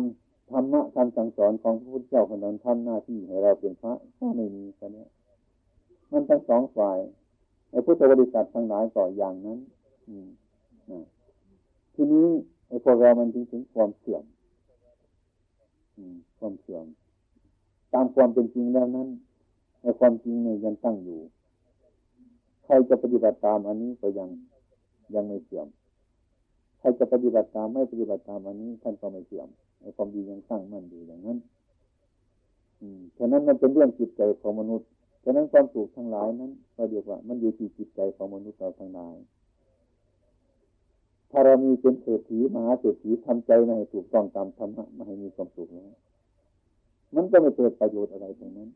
[0.51, 5.09] ธรรมะคำสั่งสอนของพระพุทธเจ้าคนนั้นทำหน้าที่ให้เราเป็นพระก็ไม่มีกันเนี้ย
[6.11, 6.97] มันทั้งสองฝ่าย
[7.71, 9.59] ไอ้พุทธบริษัททั้งหลายต่ออย่างนั้น
[10.07, 10.27] อืม
[11.93, 12.27] ทีนี้
[12.67, 14.23] ไอ้พวกเรามันจึงถึงความเสื่อม
[16.39, 16.85] ความเสื่อม
[17.93, 19.07] ตามความเป็นจริงแล้วนั้น
[19.81, 21.19] ไอ้ความจริงเนี่ยยังตั้งอยู่
[22.63, 24.29] ใครจะปฏิบัติตามอันนี้ก็ยัง
[25.15, 25.67] ยังไม่เสื่อม
[26.91, 29.47] รจะปฏิบัติตามไม่ปฏิบัติตามอันนี้ ท่านก็ไม่เสื่อม
[29.95, 31.37] ความดียังตั้างมั่นอยู่อย่างนั้น
[32.81, 34.87] อืมฉะนั้นมันเป็นเรื่องจิตใจของมนุษย์
[35.23, 39.15] ฉะนั้นความสุขทั้งหลายนั้นเราเรียกว่า มันอยู่ที่จิตใจของมนุษย์เราทั้งหลาย
[41.31, 45.91] ถ้าเรามีเป็นเศรษฐีมหาเศรษฐีทำใจไม่ให้ถูกต้องตามธรรมะไม่ให้มีความสุขแล้ว
[47.15, 48.69] มันก็ไม่เกิดประโยชน์อะไรตรงนั้น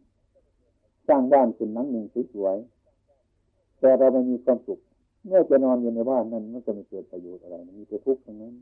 [1.07, 4.79] สร้างบ้านเป็นหลังหนึ่งสวยๆแต่เราไม่มีความสุข
[5.25, 8.53] เมื่อจะนอนอยู่ในบ้านนั้นมันก็ไม่เกิดประโยชน์อะไรมันมีแต่ทุกข์ทั้งนั้น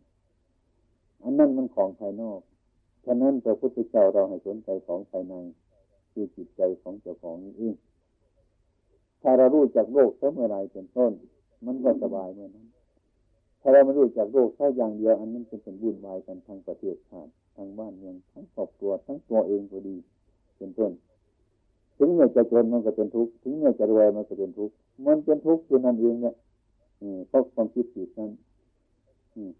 [1.23, 2.39] อันนั้นมันของภายนอก
[3.05, 5.35] ฉะนั้นพระพุทธเจ้าเราให้สนใจของภายใน
[6.11, 7.75] คือจิตใจของเจ้าของนี้เอง
[9.21, 11.11] ถ้าเรารู้จักโลกเมื่อไรเป็นต้น
[11.65, 12.67] มันก็สบายเมื่อนั้น
[13.61, 19.95] ถ้าเราไม่รู้จักโลกแค่อย่างเดียวอันนั้นเป็นผลบุญวายกันทางประเทศชาติทางบ้านเมืองทั้งครอบครัวทั้งตัวเองก็ดี
[20.57, 20.91] เป็นต้น
[21.97, 26.35] ถึงเมื่อจะจนมันก็เป็นทุกข์ถึงเมื่อจะรวยมันก็เป็นทุกข์มันเป็นทุกข์คือนั่นเองเนี่ย
[27.27, 28.31] เพราะความคิดผิดนั้น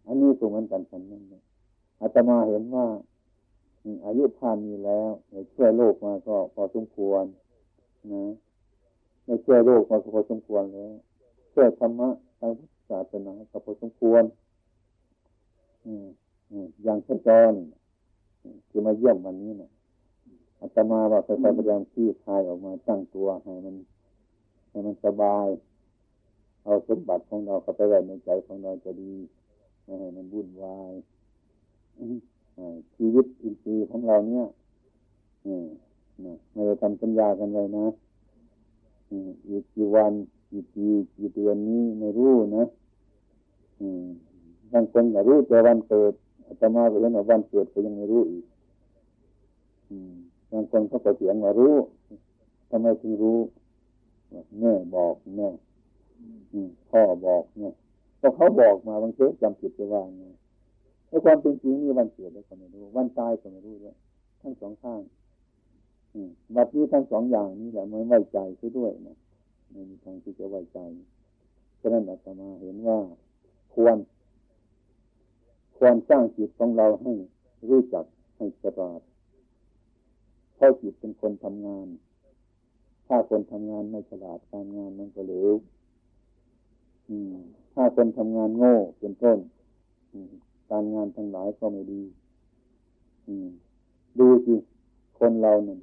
[0.08, 1.44] อันนี้ตรงนั้นกันฉันนั่นเนี่ย
[2.02, 2.86] อาตมาเห็นว่า
[4.06, 5.10] อายุผ่านมีแล้ว
[5.54, 7.24] ช่วยโลกมาก็พอสมควร
[8.14, 8.24] นะ
[9.26, 10.92] ในช่วยโลกมาก็พอสมควรแล้ว
[11.54, 12.52] ช่วยธรรมะทาง
[12.90, 14.24] ศาสนาก็พอสมควร
[16.84, 17.54] อย่างพระจร
[18.70, 19.72] คือมาเยี่ยมวันนี้นะ
[20.62, 23.76] อาตมาว่าไปพยายามที่คลายออกมาตั้งตัวให้มัน
[24.70, 25.48] ให้มันสบาย
[26.64, 29.14] เอาสมบัติของเราเข้าไปไว้ในใจของเราจะดี
[29.84, 30.92] ไม่ให้มันวุ่นวาย
[32.96, 34.46] ชีวิตอินทรีย์ของเราเนี่ย
[36.52, 37.88] ไม่ได้ทำสัญญากันเลยนะ
[39.48, 40.14] อีกกี่วัน
[40.52, 42.64] กี่ปีกี่เดือนนี้ไม่รู้นะ
[44.72, 46.14] บางคนก็รู้แต่วันเกิด
[46.46, 48.46] อาตมาไปเห็นว่าวันเกิดก็ยังไม่รู้อีก
[50.52, 51.76] บางคนเขาก็เสียงว่ารู้
[52.70, 53.40] ทำไมถึงรู้
[54.60, 55.48] แม่บอกแม่
[56.92, 57.74] พ่อบอกเนี่ย
[58.20, 60.26] พอเขาบอกมาบางทีจำผิดไปว่าไง
[61.08, 63.96] ในความเป็นจริงมีวันเกิดแล้วก็ไม่รู้ วันตายก็ไม่รู้ด้วย
[64.42, 65.02] ทั้งสองข้าง
[66.56, 69.18] บัดนี้ทั้งสองอย่างนี้แหละไม่ไว้ใจซะด้วยนะ
[69.72, 70.80] ไม่มีทางที่จะไว้ใจ
[71.82, 73.00] ฉะนั้นอาตมาเห็นว่า
[73.74, 73.98] ควร
[75.78, 77.14] ควรสร้างจิตของเราให้
[77.70, 78.06] รู้จัก
[78.38, 79.02] ให้ฉลาด
[80.56, 81.88] เพราะจิตเป็นคนทำงาน
[83.08, 85.52] ถ้าคนทำงานไม่ฉลาดการงานมันก็เหลว
[87.74, 89.38] ถ้าคนทำงานโง่เป็นต้น
[90.70, 92.02] การงานทั้งหลายก็ไม่ดี
[94.20, 94.56] ดูสิ
[95.20, 95.80] คนเราหนึ่ง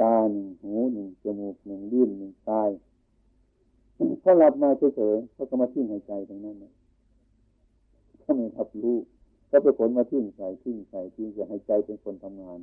[0.00, 2.70] ตาหนึ่งหูหนึ่งจมูกหนึ่งลิ้นหนึ่งกาย
[4.20, 6.72] เขาหลับมาเฉยๆเขาก็มาทิ้งหายใจตรงนั้นนะ
[8.20, 8.96] เขาไม่ทับรู้
[9.48, 12.58] เขาไปผลมาทิ้งใส่ทิ้งใส่ทิ้งจะให้ใจเป็นคนทำงาน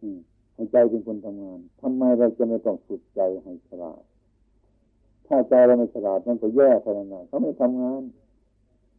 [0.00, 0.18] อืม
[0.54, 4.02] ให้ใจเป็นคนทำงานทำไมเราจะไม่ต้องฝึกใจให้ฉลาด
[5.28, 8.02] ถ้าใจเราไม่ฉลาดมันก็แย่ขนาดนั้นเขาไม่ทำงาน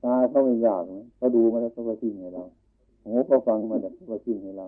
[0.03, 2.43] ตาเขาไม่อยากนะเขาดูมาแล้วเขาก็ทิ้งให้เรา
[3.03, 4.67] หูเขาฟังมาแล้วเขาก็ทิ้งให้เรา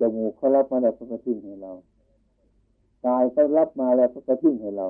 [0.00, 1.72] จมูกเขารับมาแล้วเขาก็ทิ้งให้เรา
[3.06, 4.88] กายเขารับมาแล้วเขาก็ทิ้งให้เรา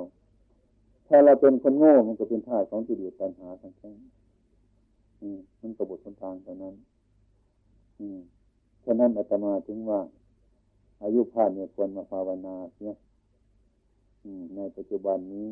[1.08, 3.96] ถ้าเราเป็นคนโง่มันก็เป็นท่าของจิตเดือดปัญหาทั้งนั้น
[5.60, 6.74] มันกบฏทนทางเท่านั้น
[8.00, 8.18] อืม
[8.84, 10.00] ฉะนั้นอาตมาถึงว่า
[11.02, 12.96] อายุผ่านเนี่ยควรมาภาวนาเนี่ย
[14.56, 15.48] ในปัจจุบันนี้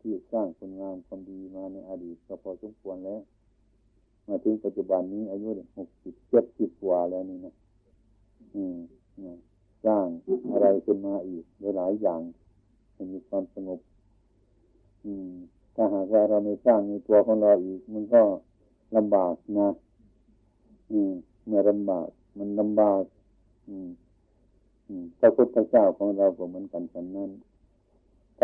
[0.00, 3.20] ที่สร้างคนงานความดีมาในอดีตก็พอสมควรแล้ว
[4.28, 7.54] มาถึงปัจจุบันนี้อายุหกสิบเจ็ดสิบกว่าแล้วนี่นะ
[8.54, 8.76] อืม
[9.86, 10.06] สร้าง
[10.52, 11.44] อะไรขึ้นมาอีก
[11.76, 12.20] หลายอย่าง
[12.92, 13.80] ให้มีความสงบ
[15.04, 15.30] อืม
[15.74, 18.22] ถ้าหากว่าเราไม่สร้างในตัวของเราอีก มันก็
[18.96, 19.68] ลำบากนะ
[20.92, 21.12] อืม
[21.46, 22.06] เมื่อลำบาก
[22.38, 23.02] มันลำบาก
[25.18, 27.30] พระพุทธเจ้าของเราก็เหมือนกันฉันนั้น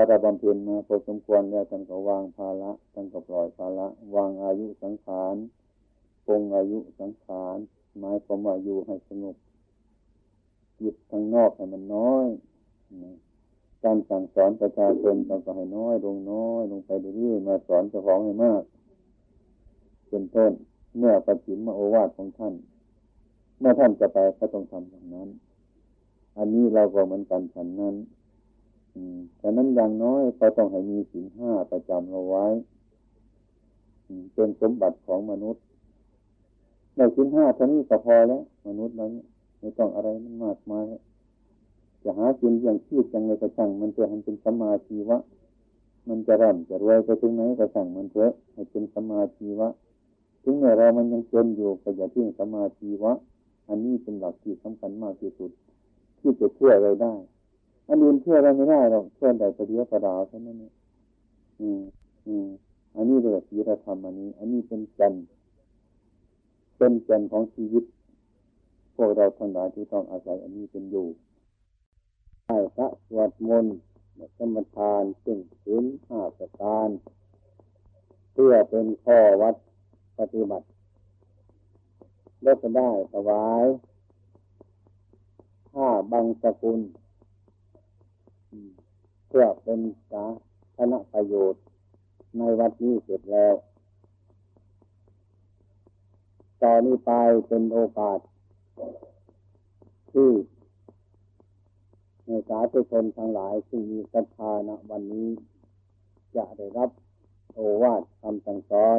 [0.00, 5.34] ถ้าเราบำเพ็ญมาพอสมควรแล้วท่านก็วางภาระท่านก็ปล่อยภาระวางอายุสังขาร
[6.26, 7.56] ปงอายุสังขาร
[7.98, 9.36] หมายความว่าอยู่ให้สงบ
[10.80, 12.26] จิตทางนอกให้มันน้อย
[13.84, 18.62] การสั่งสอนประชาชนเราก็ให้น้อย ลงน้อย ลงไปเรื่อยๆมาสอนเจ้าของให้มาก
[20.08, 20.52] เป็นต้น
[20.98, 22.54] เมื่อปฏิมาโอวาทของท่าน
[23.58, 25.28] เมื่อท่านจะไปก็ต้องทำอย่างนั้น
[26.38, 27.96] อันนี้เราก็เหมือนกันฉันนั้น
[29.38, 32.46] แต่นั้นอย่างน้อยก็ต้องให้มีสินห้าประจำเราไว้
[34.34, 35.62] เป็นสมบัติของมนุษย์
[36.96, 39.12] ในสินห้าเท่านี้ก็พอแล้ว มนุษย์นั้น
[39.60, 40.84] ไม่ต้องอะไรมันมากมาย
[42.02, 45.18] จะหากินอย่างชีพจังเลยก็ช่างมันจะให้เป็นสมาชีวะ
[46.08, 49.68] มันจะร่ำจะรวยไปถึงไหนก็ช่งมันเถอะให้เป็นสมาชีวะ
[50.42, 53.12] ถึงแม้เรามันยังจนอยู่ก็อย่าทิ้งสมาชีวะ
[53.68, 55.50] อันนี้เป็นหลักที่สำคัญมากที่สุด
[56.18, 57.14] ที่จะช่วยเราได้
[57.88, 60.72] อันอื่นช่วยเราไม่ได้หรอกช่วยได้ประเดียวประดาวเท่านั้นเอง
[61.60, 61.82] อืม
[62.26, 62.48] อืม
[62.96, 65.14] อันนี้เรียกศีลธรรมอันนี้ อันนี้เป็นจัน
[66.76, 67.84] เป็นจันของชีวิต
[68.96, 71.06] พวกเราทั้งหลายที่ต้องอาศัย อันนี้เป็นอยู่
[72.44, 73.76] ใช้พระสวดมนต์
[74.36, 76.88] สมทานซึ่งศีลห้าประการ
[78.32, 79.54] เพื่อเป็นข้อวัด
[80.18, 80.66] ปฏิบัติ
[82.42, 83.66] แล้วก็ได้ถวาย
[85.74, 86.80] ห้าบังสกุล
[89.28, 89.80] เพื่อเป็น
[90.10, 90.24] สา
[90.76, 91.62] ธารณประโยชน์
[92.38, 93.54] ในวัดนี้เสร็จแล้ว
[96.62, 97.10] ตอนนี้ไป
[97.46, 98.18] เป็นโอกาส
[100.12, 100.30] ที่
[102.26, 105.28] ในสาธุชนทั้งหลายซึ่มีศรัทธาณวันนี้
[106.36, 106.90] จะได้รับ
[107.54, 108.98] โอวาทคำสั่งสอน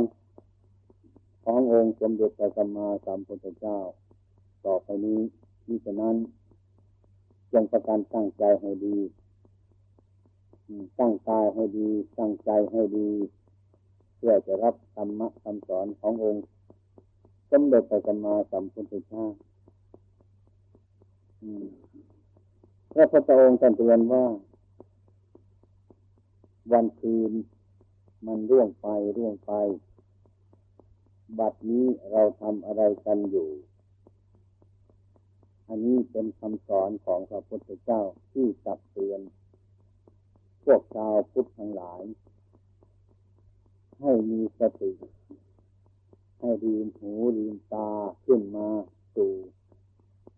[1.43, 3.79] ขององค์สมเด็จพระสัมมาสัมพุทธเจ้า
[4.65, 5.19] ต่อไปนี้
[5.67, 6.15] มิฉะนั้น
[7.51, 8.97] จงประการตั้งใจให้ดี
[10.99, 13.09] ตั้งกายให้ดี ตั้งใจให้ดี
[14.15, 16.43] เพื่อจะรับธรรมะคำสอนขององค์
[17.51, 19.25] สมเด็จพระสัมมาสัมพุทธเจ้า
[22.93, 24.25] พระพุทธองค์ท่านเตือนว่า
[26.71, 27.31] วันคืน
[28.25, 29.51] มันร่วงไปร่วงไป
[31.39, 33.49] บัดนี้เราทำอะไรกันอยู่
[35.67, 38.01] อันนี้เป็นคำสอนของพระพุทธเจ้า
[38.31, 39.21] ที่ตักเตือน
[40.71, 42.01] วกชาวพุทธทั้งหลาย
[44.01, 44.91] ให้มีสติ
[46.39, 47.89] ให้ลืมหูลืมตา
[48.25, 48.67] ขึ้นมา
[49.15, 49.33] สู่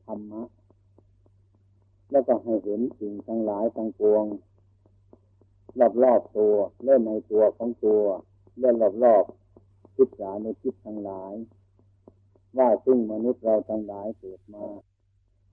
[0.05, 0.43] ธรรมะ
[2.11, 4.25] แล้วก็ให้เห็นสิ่งทั้งหลายทั้งปวง
[5.79, 8.03] รอบรอบตัวเล่นในตัวของตัว
[8.59, 9.23] เล่นรอบรอบ
[9.95, 11.33] คิดสาในคิดทั้งหลาย
[12.57, 14.65] ว่าซึ่งมนุษย์เราทั้งหลายเกิดมา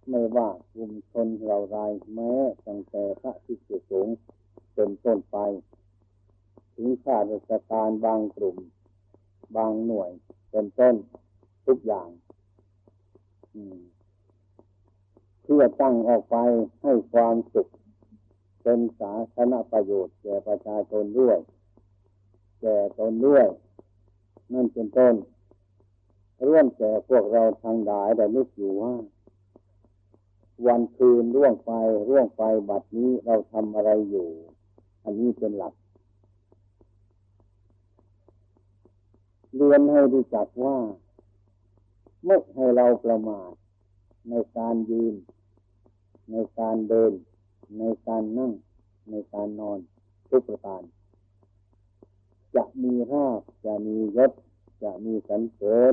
[0.08, 1.76] ไม่ว่ากลุ่มชนเราไร
[2.14, 2.32] แม้
[2.66, 4.08] ตั้งแต่พระที่สุสูง
[4.80, 5.38] เป็นต้นไป
[6.74, 8.56] ถึงข้าราชการบางกลุ่ม
[9.56, 10.10] บางหน่วย
[10.50, 10.94] เป็นต้น
[11.66, 12.08] ทุกอย่าง
[15.42, 16.36] เพื่อตั้งออกไป
[16.82, 17.68] ให้ความสุข
[18.62, 21.38] เป็นสาธารณประโยชน์แก่ประชาชนด้วย
[22.60, 23.46] แก่ตนด้วย
[24.52, 25.14] นั่นเป็นต้น
[26.46, 28.94] ร่วมแก่พวกเราทางหลายแต่นึกอยู่ว่า
[30.66, 31.72] วันคืนร่วงไป
[32.08, 34.28] ร่วงไปบัดนี้เราทำอะไรอยู่
[35.04, 35.74] อันนี้เป็นหลัก
[39.54, 40.76] เรียนให้รู้จักว่า
[42.24, 43.50] ไม่ให้เราประมาท
[44.28, 45.14] ในการยืน
[46.30, 47.12] ในการเดิน
[47.78, 48.52] ในการนั่ง
[49.10, 49.78] ในการนอน
[50.28, 50.82] ทุกประการ
[52.56, 54.32] จะมีราบจะมียศ
[54.82, 55.92] จะมีสันเสริญ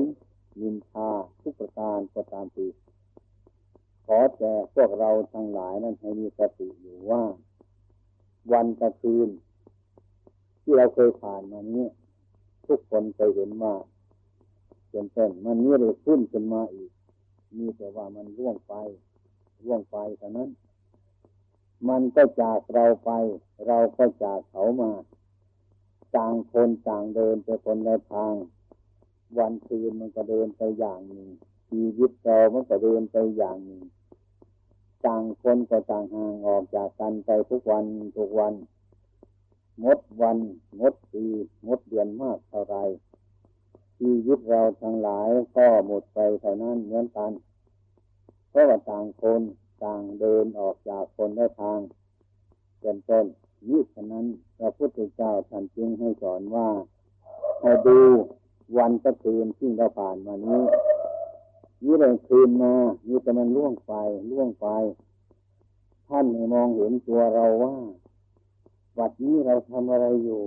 [0.60, 2.66] มินทาทุกประการก็ตามที
[4.06, 7.22] ขอแต่พวกเราทั้งหลายนั้นให้มีสติอยู่ว่า
[8.52, 9.28] วันกับคืน
[10.62, 11.86] ที่เราเคยผ่านมานี้
[12.66, 13.74] ทุกคนเคยเห็นว่า
[14.90, 16.90] เป็นต้นมันมีเลยขึ้นขึ้นมาอีก
[17.56, 18.74] มีแต่ว่ามันร่วงไป
[19.64, 20.50] ร่วงไปเท่านั้น
[21.88, 23.10] มันก็จากเราไป
[23.66, 24.92] เราก็จากเขามา
[26.16, 28.34] ต่างคนต่างเดินไปคนละทาง
[29.38, 31.28] วันคืนมันก็เดินไปอย่างหนึ่ง
[31.68, 33.82] ชีวิตเรามันก็เดินไปอย่างหนึ่ง
[35.04, 37.84] ต่างคนก็ต่างห่างออกจากกันไปทุกวัน
[38.18, 38.54] ทุกวัน
[39.84, 40.38] งดวัน
[40.80, 41.24] งดปี
[41.66, 42.76] งดเดือนมากเท่าไร
[43.98, 47.32] ชีวิตเราทั้งหลายก็หมดไปเท่านั้นเหมือนกัน
[48.50, 49.40] เพราะว่าต่างคน
[49.84, 51.78] ต่างเดินออกจากคนได้ทาง
[52.80, 53.26] เป็นต้น
[53.68, 54.26] ยิ่ฉะนั้น
[54.58, 56.68] พระพุทธเจ้าท่านจึงให้สอนว่า
[57.60, 57.98] ให้ดู
[58.78, 60.60] วันกระคืนที่เราผ่านมานี้
[61.84, 62.72] นี่เลยคืนมา
[63.08, 63.92] นี่แต่มันล่วงไป
[64.30, 64.66] ล่วงไป
[66.08, 67.74] ท่านให้มองเห็นตัวเราว่า
[68.98, 70.42] วัดนี้เราทำอะไรอยู่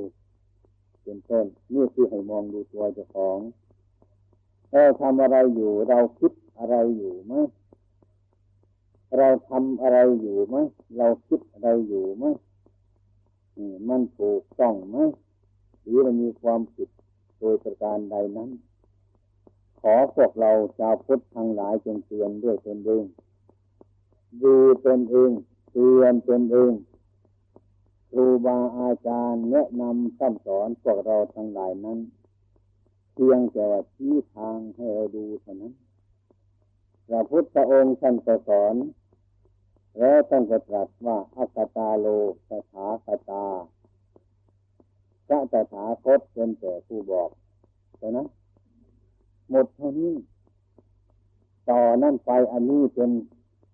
[1.04, 3.40] เป็นต้นนี่คือให้มองดูตัวเจ้าของ
[4.72, 7.34] เราทำอะไรอยู่ เราคิดอะไรอยู่ไหม
[9.18, 10.56] เราทำอะไรอยู่ไหม
[10.98, 12.24] เราคิดอะไรอยู่ไหม
[13.90, 14.98] มันถูกต้องไหม
[15.82, 16.90] หรือมันมีความผิด
[17.40, 18.50] โดยประการใดนั้น
[19.82, 23.04] ขอพวกเราชาวพุทธทั้งหลายจงเตือนด้วยตนเอง
[24.44, 24.56] ดู
[24.86, 25.32] ตนเอง
[25.72, 26.74] เตือนตนเอง
[28.12, 32.00] ครูบาอาจารย์แนะนำสั่นสอนพวกเราทั้งหลายนั้น
[33.14, 35.74] เพียงแต่ว่าชี้ทางให้เราดูเท่านั้น
[37.08, 38.76] พระพุทธองค์ท่านก็สอน
[39.98, 42.08] แล้วท่านก็ตรัสว่าอัตตาโล
[42.50, 43.46] สถาคตา
[45.28, 47.30] พระตถาคตเป็นแต่ผู้บอก
[47.98, 48.28] เท่านั้น
[49.50, 50.14] หมดเท่านี้
[51.70, 53.12] ต่อนั่นไปอันนี้เป็น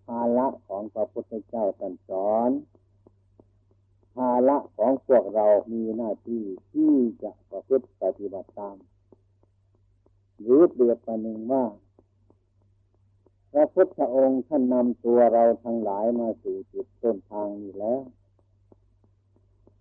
[0.05, 2.51] ภาระของพระพุทธเจ้าท่านสอน
[4.15, 8.78] ภาระของพวกเรามีหน้าที่ที่จะประพฤติปฏิบัติตาม
[10.41, 11.65] หรือเปรียบประหนึ่งว่า
[13.51, 18.01] พระพุทธองค์ท่านนำตัวเราทั้งหลายมาสู่จุดต้นทางนี้แล้ว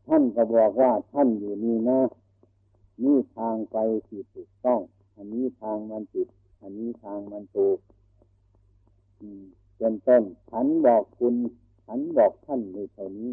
[0.06, 2.00] ท่านก็บอกว่าท่านอยู่นี่นะ
[3.02, 3.76] นี่ทางไป
[4.06, 4.80] ที่ถูกต้อง
[5.16, 6.28] อันนี้ทางมันผิด
[6.60, 7.78] อันนี้ทางมันถูก
[9.76, 11.34] เป็นต้นฉันบอกคุณ
[11.86, 13.30] ฉันบอกท่านในเท่านี้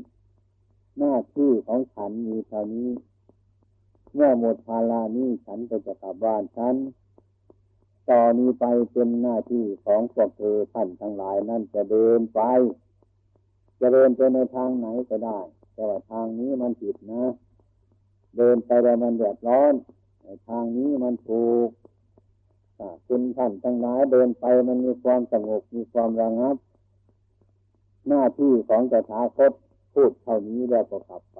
[0.97, 2.89] หน้าที่ของฉันมีเท่านี้
[4.13, 6.75] เมื่อหมดภารานี้ฉันก็จะกลับบ้านฉัน
[8.09, 12.41] ต่อนนี้ไปเป็นหน้าที่ของพวกเธอท่านทั้งหลายนั่นจะเดินไป
[13.79, 15.39] จะเดินไปในทางไหนก็ได้
[15.73, 17.23] แต่ว่าทางนี้มันผิดนะ
[18.37, 19.73] เดินไปแล้วมันเดือดร้อน
[20.47, 21.69] ทางนี้มันถูก
[23.07, 26.55] คุณท่านทั้งหลายเดินไปมันมีความสงบมีความระงับ
[28.07, 29.51] หน้าที่ของตถาคต
[29.93, 31.39] พูดเท่านี้แล้วก็ขับไป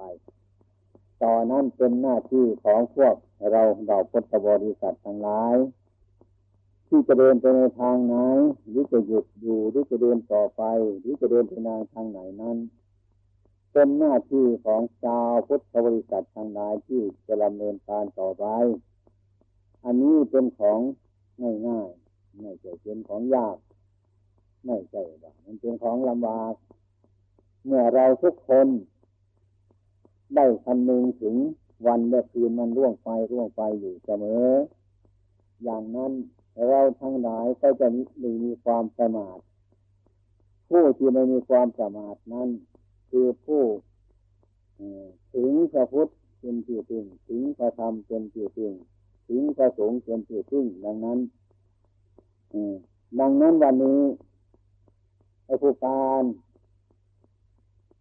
[1.22, 3.14] ต่อนนั้นเป็นหน้าที่ของพวก
[3.50, 5.56] เราเราพุทธบริษัททั้งหลาย
[6.88, 8.14] ที่จะเดินไปในทางไหน
[8.68, 10.62] หรือจะหยุดอยู่หรือจะเดินต่อไป
[10.98, 12.56] หรือจะเดินไปในทางไหนนั้น
[13.72, 18.44] เป็นหน้าที่ของชาวพุทธบริษัททางหลายที่จะดำเนินการต่อไป
[19.84, 20.80] อันนี้เป็นของ
[21.66, 23.56] ง่ายๆไม่ใช่เป็นของยาก
[24.64, 26.54] ไม่ใช่ว่ามันเป็นของลำบาก
[27.64, 28.68] เมื่อเราทุกคน
[30.34, 31.36] ได้คำนึงถึง
[31.86, 34.48] วันและคืนมันร่วงไปร่วงไปอยู่เสมอ
[35.62, 36.12] อย่างนั้น
[36.68, 39.38] เราทั้งหลายก็จะมีมีความสมาท
[40.68, 42.48] ผู้ที่ไม่มีความสมาทนั้น
[43.14, 43.62] คือผู้
[45.34, 46.08] ถึงพระพุทธ
[46.40, 48.72] เป็นที่พึ่งถึงพระธรรมเป็นที่พึ่ง
[49.28, 51.18] ถึงพระสงฆ์เป็นที่พึ่งดังนั้น
[53.20, 54.02] ดังนั้นวันนี้
[55.44, 56.24] ไอ้ผู้การ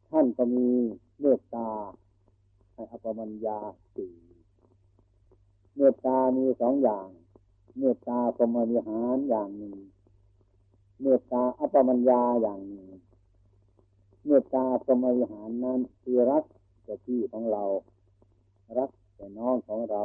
[0.10, 0.70] ท่านก็มี
[1.20, 1.70] เมตตา
[2.74, 3.60] ให้อภมัญญา
[3.96, 4.14] สี่
[5.76, 7.08] เมตตามีสองอย่าง
[7.78, 9.76] เมตตาสมวิหารอย่างหนึ่ง
[11.02, 12.88] เมตตาอัปมัญญาอย่างหนึ่ง
[14.26, 16.44] เมตตาสมวิหารนั้นคือรัก
[16.84, 17.64] แต่ที่ของเรา
[18.78, 20.04] รักแต่น้องของเรา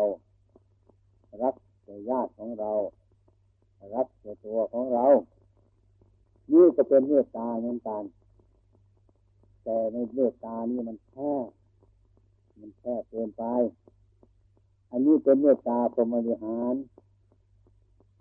[1.42, 1.54] รัก
[1.84, 2.72] แต่ญาติของเรา
[3.94, 5.04] รักแต่ตัวของเรา
[6.52, 8.02] นี่ก็เป็นเมตตาเหมือนกัน
[9.62, 11.32] แต่ในเมตตานี่มันแค่
[12.60, 13.44] มันแค่เกินไป
[14.90, 16.74] อันนี้เป็นเมตตาสมวิหาร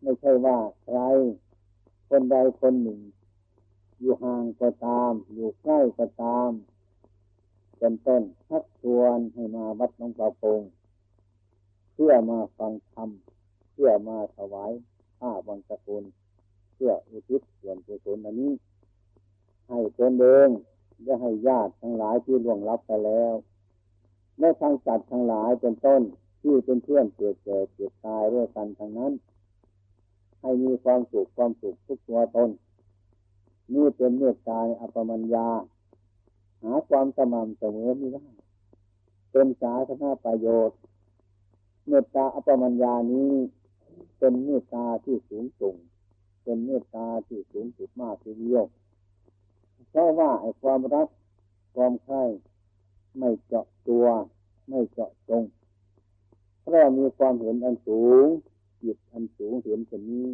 [0.01, 0.99] ไม่ใช่ว่าใคร
[2.09, 2.99] คนใดคนหนึ่ง
[3.99, 6.51] อยู่ห่างก็ตาม อยู่ใกล้ก็ตาม
[7.77, 10.61] เป็นต้นชักชวนให้มาวัดน้องปลาพง
[11.93, 13.09] เพื่อมาฟังธรรม
[13.73, 14.71] เพื่อมาถวาย
[15.19, 16.03] ผ้าบังสกุล
[16.73, 18.53] เพื่ออุทิศส่วนกุศลอันนี้
[19.69, 20.49] ให้ตนเอง
[21.03, 23.33] และให้ญาติทั้งหลายที่ล่วงลับไปแล้ว
[24.39, 26.01] และทางสัตว์ทั้งหลายเป็นต้น
[26.41, 29.13] ที่เป็นเพื่อนเกิดแก่เกิดตายด้วยกันทั้งนั้น
[30.41, 32.49] ให้มีความสุขความสุขทุกตัวตน
[33.73, 35.47] นี่เป็นเมตตาอัปมัญญา
[36.63, 38.25] หาความสม่ำเสมอไม่ได้
[39.31, 40.77] เป็นสาธารณประโยชน์
[41.87, 43.31] เมตตาอัปมัญญานี้
[44.19, 45.75] เป็นเมตตาที่สูงส่ง
[46.43, 48.65] เป็นเมตตาที่สูงสุดมากทีเดียว
[49.89, 51.07] เพราะว่าไอ้ความรัก
[51.75, 52.23] ความใคร่
[53.17, 54.05] ไม่เจาะตัว
[54.69, 55.43] ไม่เจาะจง
[56.61, 58.25] เพราะมีความเห็นอันสูง
[58.81, 60.27] จิตอันสูงเห็นเช่นนี้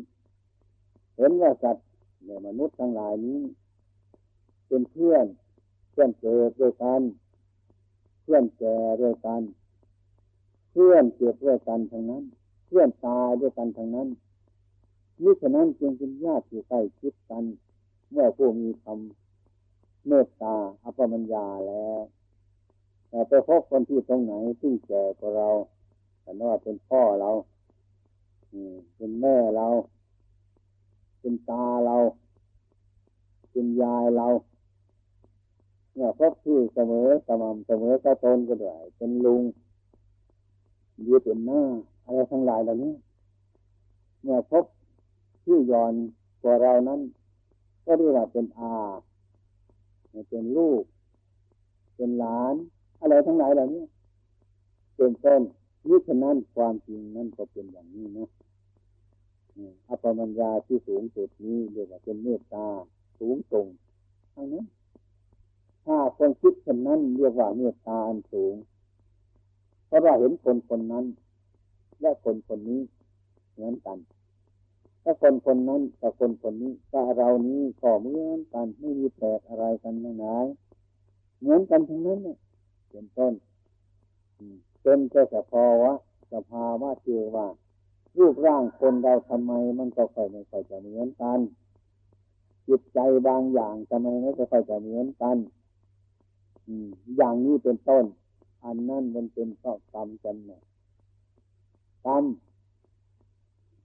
[1.18, 1.88] เห็นว่าสัตว์
[2.26, 3.40] ในมนุษย์ทั้งหลายนี้
[4.68, 5.26] เป็นเพื่อน
[5.92, 7.02] เพื่อนเกิดด้วยกัน
[8.24, 9.42] เพื่อนแก่ด้วยกัน
[10.72, 12.24] เพื่อนเจ็บด้วยกันทั้งนั้น
[12.68, 14.08] เพื่อนตายด้วยกันทั้งนั้น
[15.22, 17.44] นี่ฉะนั้นจึงเป็นญาติที่ใกล้ชิดกัน
[18.12, 22.00] เมื่อผู้มีคำเมตตาอัปมัญญาแล้ว
[23.10, 25.50] แต่ไปพบคนที่ตรงไหนที่แก่กว่าเรา
[26.22, 27.32] แต่ว่าเป็นพ่อเรา
[28.96, 29.68] เป็นแม่เรา
[31.22, 31.96] เป็นตาเรา
[33.52, 34.28] เป็นยายเรา
[35.96, 39.42] เนี่ยพบที่เสมอสม่ำเสมอกระตนก็ได้เป็นลุง
[41.08, 41.62] ยืดเป็นหน้า
[42.06, 42.94] อะไรทั้งหลายเหล่านี้
[44.22, 44.66] เมื่อพบ
[45.44, 45.94] ที่ย่อน
[46.42, 47.00] กว่าเรานั้น
[47.86, 48.74] ก็เรียกว่าเป็นอา
[50.30, 50.84] เป็นลูก
[51.96, 52.56] เป็นหลาน
[53.00, 53.84] อะไรทั้งหลายเหล่านี้
[54.96, 55.42] เป็นต้น
[55.88, 58.30] นี่ฉะนั้นความจริงนั่นก็เป็นอย่างนี้นะ
[59.88, 62.68] อัปมัญญาที่สูงสุดนี้เรียกว่าเป็นเมตตา
[63.20, 63.66] สูงส่ง
[64.34, 64.66] ทั้งนั้น
[65.86, 68.56] ถ้าคนคิดเช่นนั้นเรียกว่าเมตตาอันสูง
[69.88, 71.06] เพราะว่าเห็นคนคนนั้น
[72.02, 72.82] และคนคนนี้
[73.54, 73.98] เหมือนกัน
[75.04, 80.26] ถ้าคนคนนั้นกับคนคนนี้กับเรานี้ก็เหมือนกันไม่มีแปลกอะไรกันไหน
[81.40, 82.38] เหมือนกันทั้งนั้นเนี่ย
[82.90, 83.34] เป็นต้น
[84.82, 85.92] เป็นแค่สภาวะ
[86.34, 87.48] สภาวะเจว่า
[88.18, 91.40] รูปร่างคนเราทำไมมันก็ค่อยไม่ค่อยจะเหมือนกัน
[92.68, 95.38] จิตใจบางอย่างทำไมไม่ค่อยจะเหมือนกัน
[97.18, 98.06] อย่างนี้เป็นต้น
[98.66, 100.52] อันนั้นมันเป็นเพราะกรรมจำเน
[102.06, 102.24] กรรม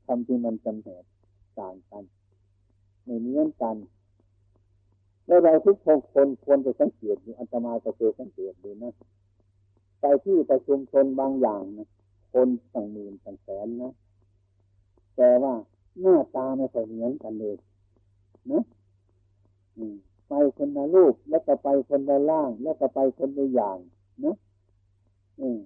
[0.07, 1.09] ทำที่มันจำเหตุ
[1.59, 2.05] ต่างกัน
[3.05, 3.77] ไม่เหมือนกัน
[5.27, 5.87] แล้วเราทุกค
[6.27, 8.95] นควรจะสังเกตอยู่อัตมาก็เคยสังเกตดูนะ
[10.01, 11.89] ไปที่ประชุมชนบางอย่างนะ
[12.33, 13.93] คนตั้งหมื่นตั้งแสนนะ
[15.17, 15.55] แต่ว่า
[16.01, 17.57] หน้าตาไม่ค่อยเหมือนกันเลย
[18.51, 18.63] นะ
[20.29, 23.79] ไปคนละรูปแล้วก็ไปคนละล่าง แล้วก็ไปคนละอย่าง
[24.25, 24.37] นะ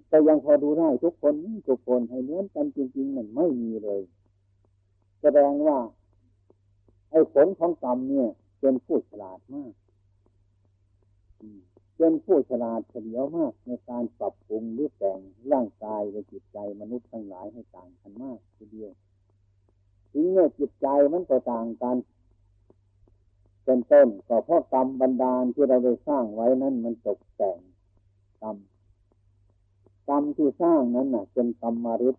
[0.09, 1.35] แต่ยังพอดูได้ทุกคน
[1.69, 4.01] ทุกคนให้เหมือนกันจริงๆมันไม่มีเลย
[5.23, 5.79] แสดงว่า
[7.11, 8.29] ไอ้ผลของกรรมเนี่ย
[8.61, 9.73] เป็นผู้ฉลาดมาก
[11.97, 15.19] เป็นผู้ฉลาดเฉลียวมาก ในการปรับปรุงหรือแต่ง
[15.53, 18.93] ร่างกายและจิตใจมนุษย์ทั้งหลายให้ต่างกันมากทีเดียว
[20.13, 21.97] ถึงเมื่อจิตใจมันก็ต่างกัน
[23.65, 27.59] เป็นต้นก็เพราะกรรมบันดาลที่เราได้สร้างไว้นั้นมันตกแต่ง
[28.43, 28.57] กรรม
[30.09, 32.17] กรรมที่สร้างนั้นน่ะ เป็นกรรมมริษ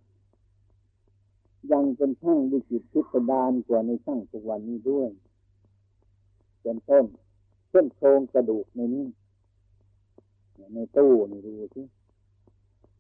[1.71, 5.09] ยังเป็นช่างวิจิตพิสดารกว่าในช่างทุกวันนี้ด้วย
[6.61, 7.05] เป็นต้น
[7.69, 9.05] เช่นโครงกระดูกในนี้
[10.73, 11.81] ในตู้นี่ดูสิ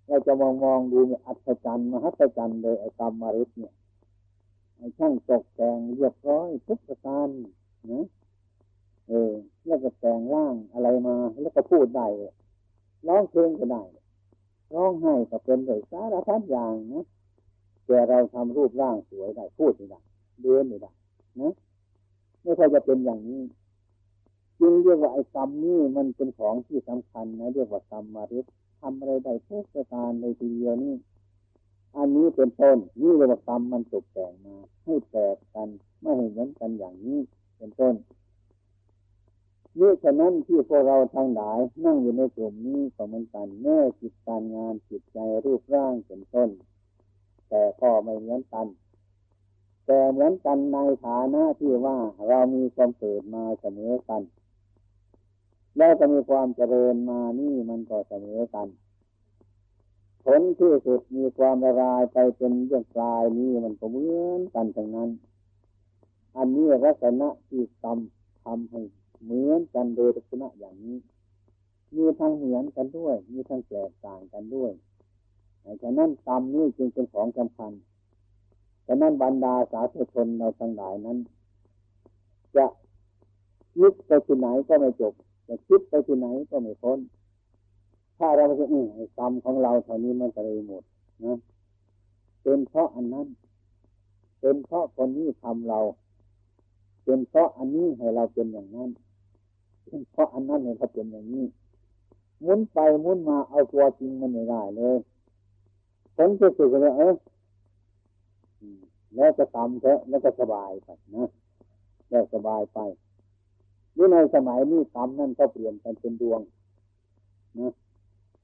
[0.07, 3.73] เราจะมองมองดูเนี่ยอัศจรรย์มหัศจรรย์เลยไอ้กรรมมริสเนี่ย
[4.81, 7.27] ไอ้ช่างตกแต่งเรียบร้อยทุกประการ
[7.91, 8.05] นะ
[9.07, 9.33] เออ
[9.65, 12.07] แล้วก็แต่งร่างอะไรมา แล้วก็พูดได้
[13.07, 13.83] ร้องเพลงก็ได้
[14.75, 17.05] ร้องไห้ก็เป็นเลยสารพัดอย่างนะ
[17.85, 19.99] แต่เราทำรูปร่างสวยได้พูดไม่ได้
[20.41, 20.91] เดินไม่ได้
[21.39, 21.53] นะ
[22.41, 23.41] ไม่ค่อยจะเป็นอย่างนี้
[24.59, 28.45] จึงเรียกว่าไอ้กรรมนี่มันเป็นของที่สำคัญนะเรียกว่ากรรมมาริษ
[28.81, 30.95] ทำอะไรได้ทุกประการในทีเดียวนี่
[31.97, 35.67] อันนี้เป็นต้นนี่เรียกว่ากรรมมันตกแต่งมา ให้แตกกัน
[36.01, 37.19] ไม่เห็นเหมือนกันอย่างนี้
[37.57, 37.95] เป็นต้น
[39.79, 46.49] นี่ฉะนั้นที่พวกเราทางหลายนั่งอยู่ในกลุ่มนี้ก็เหมือนกันแม่จิตการงานจิตใจรูปร่างเป็นต้น
[47.49, 48.67] แต่ก็ไม่เหมือนกัน
[49.85, 54.21] แต่เหมือนกันในฐานะที่ว่าเรามีความเกิดมาเสมอกัน
[55.77, 58.67] แล้วจะมีความเจริญมานี่มันก็เสมอกัน
[60.23, 65.09] ผลที่สุดมีความละลายไปเป็นเรื่องกลายนี้มันก็เหมือนกันทั้งนั้น
[66.37, 67.97] อันนี้ลักษณะที่กรรม
[68.43, 68.81] ทำให้
[69.23, 70.97] เหมือนกันโดยลักษณะอย่างนี้
[71.95, 74.71] มีทั้งเหมือนกันด้วย มีทั้งแตกต่างกันด้วย
[75.83, 77.71] ฉะนั้นกรรมนี้จึงเป็นของสำคัญ
[78.87, 81.17] ฉะนั้นบรรดาสาธุชนเราทั้งหลายนั้น
[82.55, 82.65] จะ
[83.79, 85.13] ยึดไปที่ไหนก็ไม่จบ
[85.47, 86.99] จะคิดไปที่ไหนก็ไม่พ้น
[88.23, 88.81] ถ้าเราไม่อื
[89.17, 90.83] กรรมของเราเท่านี้มันจะเลยหมด
[91.25, 91.33] นะ
[92.43, 93.27] เป็นเพราะอันนั้น
[94.39, 95.79] เป็นเพราะคนนี้ทำเรา
[97.03, 98.89] เป็นเพราะอันนี้ให้เราเป็นอย่างนั้น
[99.85, 101.45] เป็นเพราะอันนั้นให้เราเป็นอย่างนี้
[102.41, 104.97] หมุนไปหมุนมาเอาตัวจริงมันไม่ได้เลย
[106.15, 107.15] ผลที่สุดก็เลยเออ
[109.15, 111.29] แล้วจะทำเถอะแล้วก็สบายไปนะ
[112.09, 112.79] แล้วสบายไป
[113.93, 116.41] หรือในสมัยนี้กรรมนั่นก็เปลี่ยนกันเป็นดวง
[117.59, 117.71] นะ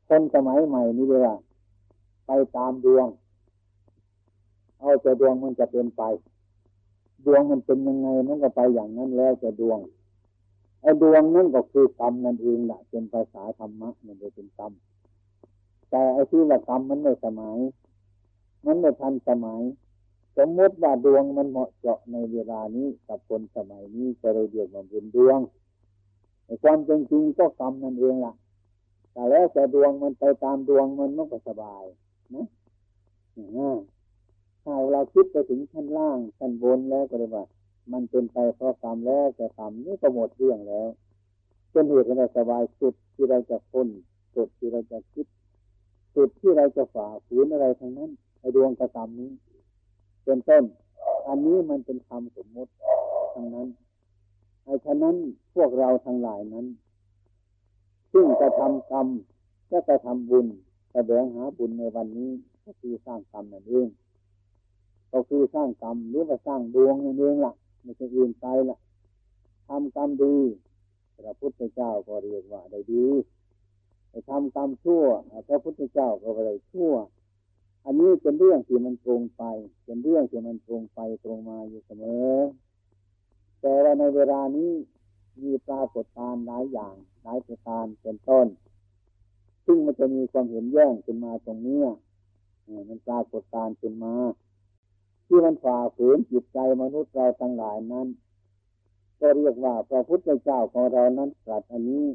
[0.07, 1.35] คนสมัยใหม่นี่เลยว่า
[2.25, 3.07] ไปตามดวง
[4.79, 6.03] เอาแต่ดวงมันจะเป็นไป
[7.25, 9.79] ดวงมันเป็นยังไงมันก็ไปอย่างนั้นแล้วจะดวง
[10.81, 14.71] ไอ้ดวงนั่นก็คือกรรมนั่นเองแหละเป็นภาษาธรรมะมันจะเป็นกรรม
[15.89, 17.57] แต่ไอ้ที่ว่ากรรมมันไม่สมัย
[18.65, 19.61] มันไม่ทันสมัย
[20.37, 25.39] สมมติว่าดวงมันเหมาะเจาะในเวลานี้กับคนสมัยนี้จะเลยเรียกว่าเป็นดวง
[26.45, 28.33] ในความจริงก็กรรมนั่นเองล่ะ
[29.17, 31.83] แต่แล้วแต่ดวงมันไปตามดวงมันมันก็สบาย
[32.35, 32.47] นะ
[34.63, 37.45] ถ้าเราคิดไปถึงชั้นล่างชั้นบนแล้วก็เลยว่า
[37.93, 40.87] มันเป็นไปเพราะกรรมแล้วแต่กรรมนี่ก็หมดเรื่องแล้ว
[41.71, 43.87] เป็นเหตุให้เราสบายสุดที่เราจะพ้น
[44.35, 45.25] สุดที่เราจะคิด
[46.15, 48.09] สุดที่เราจะฝ่าฝืนอะไรทั้งนั้น
[48.39, 49.31] ไอ้ดวงกระทำนี้
[50.23, 50.63] เป็นต้น
[51.27, 52.71] อันนี้มันเป็นคำสมมติ
[53.33, 53.67] ทั้งนั้น
[54.63, 55.15] ไอ้ฉะนั้น
[55.55, 56.65] พวกเราทั้งหลายนั้น
[58.13, 59.07] ซึ่งจะทำกรรม
[59.71, 60.47] ก็จะทำบุญ
[60.93, 62.31] แสดงหาบุญในวันนี้
[62.65, 63.87] ก็คือสร้างกรรมนั่นเอง
[65.13, 67.53] ก็คือสร้างกรรมหรือว่าสร้างดวงนั่นเองล่ะ
[67.83, 68.77] ไม่ใช่อื่นไปล่ะ
[69.67, 70.35] ทำกรรมดี
[71.25, 73.05] พระพุทธเจ้าก็เรียกว่าได้ดี
[74.29, 75.05] ทำกรรมชั่ว
[75.47, 76.93] พระพุทธเจ้าก็อะไรชั่ว
[77.85, 79.43] อันนี้เป็นเรื่องที่มันตรงไป
[79.85, 82.35] เป็นเรื่องที่มันตรงไปตรงมาอยู่เสมอ
[83.61, 84.71] แต่ว่าในเวลานี้
[85.43, 86.95] มีปรากฏการณ์หลายอย่าง
[87.27, 88.47] ลายประการเป็นต้น
[89.65, 91.81] ซึ่งมันจะมีความเห็นแย้งขึ้นมาตรงนี้
[92.89, 94.15] มันปรากฏการขึ้นมา
[95.27, 98.07] ที่มันฝ่าฝืนจิตใจมนุษย์เราทั้งหลายนั้น
[99.19, 102.05] ก็เรียกว่าพระพุทธเจ้าของเรานั้นตรัสอันนี้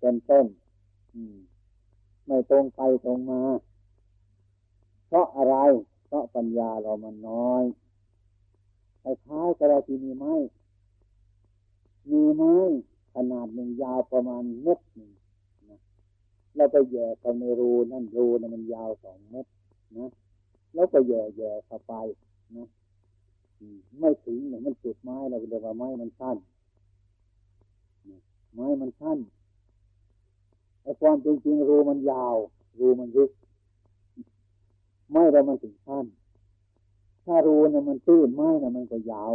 [0.00, 0.46] เป็นต้น
[2.26, 3.42] ไม่ตรงไปตรงมา
[5.06, 5.56] เพราะอะไร
[6.06, 7.64] เพราะปัญญาเรามันน้อย
[9.02, 10.34] คล้ายๆกระที่มีไม้
[12.10, 12.56] มีไม้
[13.14, 15.10] ขนาดหนึ่งยาวประมาณเมตรหนึ่ง
[15.70, 15.78] นะ
[16.56, 19.50] เราไปแย่เข้าในรูนั่นรูนั่นมันยาวสองเมตร
[19.98, 20.10] นะ
[20.74, 21.94] แล้วก็แย่แย่เข้าไป
[22.56, 22.66] นะ
[24.00, 26.36] ไม่ถึงเนี่ยมันจุดไม้เราเรียกว่าไม้มันสั้น
[28.54, 29.18] ไม้มันสั้น
[30.82, 32.36] ไอ้ความจริงจริงรูมันยาว
[32.78, 33.30] รูมันลึก
[35.10, 36.06] ไม้เรามันถึงสั้น
[37.24, 39.32] ถ้ารูเนี่ยมันตื้นไม้เนี่ยมันก็ยาว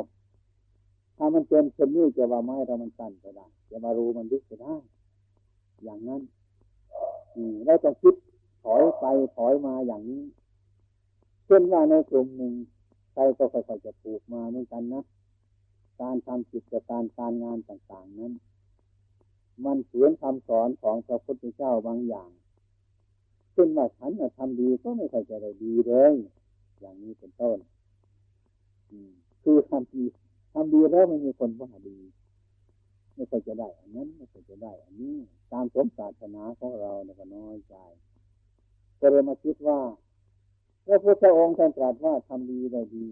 [1.22, 4.76] ถ้ามันเป็นเช่นนี้จะว่าไม้เรามันสั้นก็ได้จะมารูมันลึกก็ได้
[5.84, 6.22] อย่างนั้น
[7.66, 8.16] เราต้องคิด
[8.64, 9.06] ถอยไป
[9.36, 10.24] ถอยมาอย่างนี้
[11.46, 12.54] เช่นว่าในกลุ่มหนึ่ง
[13.12, 15.04] ใครก็ค่อยๆจะปลูกมาเหมือนกันนะ
[16.02, 18.34] การทำกิจการการงานต่างๆนั้น
[19.66, 22.30] มันเสือนคำสอนของพระพุทธเจ้าบางอย่าง
[23.54, 26.14] เช่นว่าฉันทำดีก็ไม่ค่อยจะได้ดีเลย
[26.80, 27.58] อย่างนี้เป็นต้น
[29.44, 30.04] คือทำดี
[30.54, 31.97] ทำดีแล้วไม่มีคนว่าดี
[33.16, 35.16] ไม่ค่อยจะได้อันนั้นไม่ค่อยจะได้ อันนี้
[35.52, 37.76] ตามสมศาสนาของเราเนี่ยก็น้อยใจ
[39.00, 39.80] ก็เลยมาคิดว่า
[40.86, 43.08] พระพุทธองค์ท่านตรัสว่าทำดีได้ดี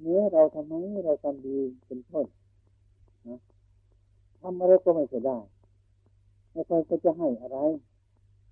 [0.00, 0.74] เนื้อเราทำไม
[1.04, 2.26] เราทำดีเป็นต้น
[3.28, 3.38] นะ
[4.40, 5.38] ทำอะไรก็ไม่จะได้
[6.52, 7.58] ไม่ค่อยก็จะให้อะไร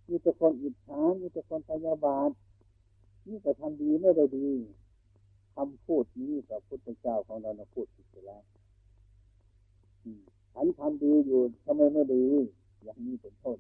[0.09, 2.31] มีแต่คนอิจฉามีแต่คนพยาบาท
[3.29, 4.49] นี่ก็ทำดีไม่ได้ดี
[5.55, 8.43] คำพูดนี้พระพุทธเจ้าของเราพูดผิดไปแล้ว
[10.55, 12.25] ฉันทำดีอยู่ทำไมไม่ดี
[12.85, 13.59] อย่างนี้เป็นต้น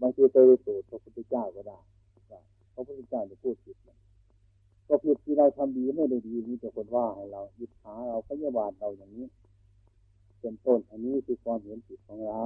[0.00, 1.78] บางทีไปสูตรพระพุทธเจ้าก็ได้
[2.74, 3.76] พระพุทธเจ้าจะพูดผิด
[4.88, 9.26] ก็ผิดที่เราทำดีไม่ได้ดีมีแต่คนว่าให้เรายึดหาเราพยาบาทเราอย่างนี้
[10.40, 12.42] เป็นต้นอันนี้คือความเห็นผิดของเรา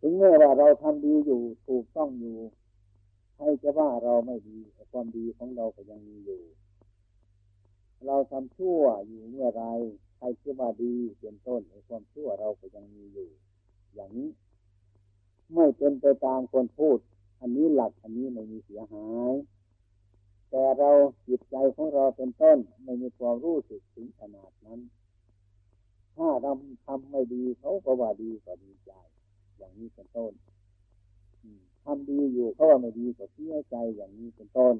[0.00, 2.36] ถึงแม้ว่าเราทำดีอยู่ถูกต้องอยู่
[3.34, 4.58] ใครจะว่าเราไม่ดี
[4.92, 6.40] ความดีของเราก็ยังมีอยู่
[8.04, 9.64] เราทำชั่วอยู่เมื่อไร
[10.16, 13.28] ใครจะว่าดีเป็นต้นความชั่วเราก็ยังมีอยู่
[13.94, 14.28] อย่างนี้
[15.54, 16.98] ไม่เป็นไปตามคนพูด
[17.40, 19.34] อันนี้หลักอันนี้ไม่มีเสียหาย
[20.50, 20.90] แต่เรา
[21.28, 24.80] จิตใจของเราเป็นต้นไม่มีความรู้สึกถึงขนาดนั้น
[26.16, 26.52] ถ้าเรา
[26.86, 28.92] ทำไม่ดีเขาก็ว่าดีก็ดีใจ
[29.56, 30.32] อย่างนี้เป็นต้น
[31.84, 34.74] ทำดีอยู่เขาว่าไม่ดีก็เสียใจอย่างนี้เป็นต้น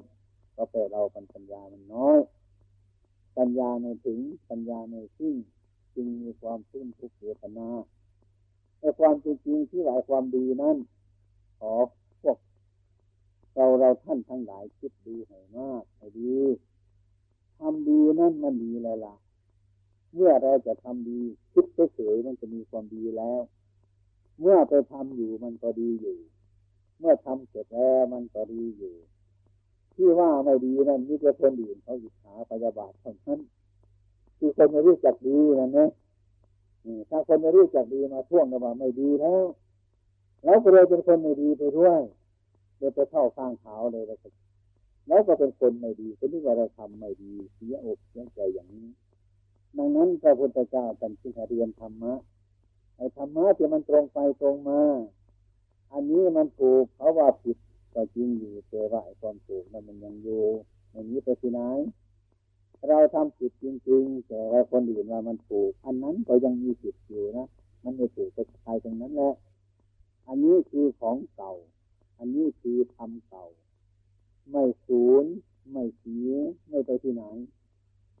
[0.55, 2.19] ก็แปลเราปัญญามันน้อย
[3.37, 4.19] ปัญญาในถึง
[4.49, 5.35] ปัญญาในซึ่ง
[5.95, 7.69] จึงมีความซึ้งทุกข์เวทนา
[8.79, 10.77] แต่ความจริงที่หลายความดีนั้น
[11.59, 11.73] ขอ
[12.21, 12.37] พวก
[13.53, 16.37] เราเราท่านทั้งหลายคิดดีให้มากให้ดี
[17.59, 19.15] ทำดีนั่นมันดีแล้วล่ะ
[20.13, 21.19] เมื่อเราจะทำดี
[21.53, 21.65] คิด
[21.95, 23.39] เฉยๆมันจะมีความดีแล้ว
[24.39, 26.17] เมื่อไปทำอยู่มันก็ดีอยู่
[26.99, 28.95] เมื่อทำเสร็จแล้วมันก็ดีอยู่
[29.97, 33.39] ที่ว่าไม่ดีนั่นมีแต่คนอื่นเขาอิจฉาพยาบาทเท่านั้น
[34.37, 35.89] คือคนไม่รู้จักดีนั่นนะ
[37.09, 39.43] ถ้าคนไม่รู้จักดีมาท่วงกันว่าไม่ดีแล้ว
[40.43, 42.01] แล้วก็เลยเป็นคนไม่ดีไปด้วย
[42.77, 44.27] เลยไปเข้าข้างเขาเลยแล้วก็
[45.07, 48.87] แล้วก็เป็นคนไม่ดีเป็นที่ว่าเราทำไม่ดีเสียอกเสียใจอย่างนี้
[49.77, 52.13] ดังนั้นพระพุทธเจ้าท่านจึงเรียนธรรมะ
[52.97, 54.81] ไอ้ธรรมะที่มันตรงไปตรงมา
[55.91, 57.57] อันนี้มันถูกเขาว่าผิด
[57.99, 60.43] ก็จริงอยู่แต่ว่าความถูกนั้นมันยังอยู่
[60.91, 61.61] ในอย่างนี้ไปที่ไหน
[62.87, 67.47] เราทำผิดจริงๆ แต่ว่าคนอื่นว่ามันถูก อันนั้นก็ยังมีผิดอยู่นะ
[67.83, 69.33] มันไม่ถูกไปใครตรงนั้นแหละ
[70.27, 71.53] อันนี้คือของเก่า
[72.17, 73.45] อันนี้คือทำเก่า
[74.51, 75.25] ไม่สูญ
[75.71, 76.31] ไม่เสีย
[76.69, 77.23] ไม่ไปที่ไหน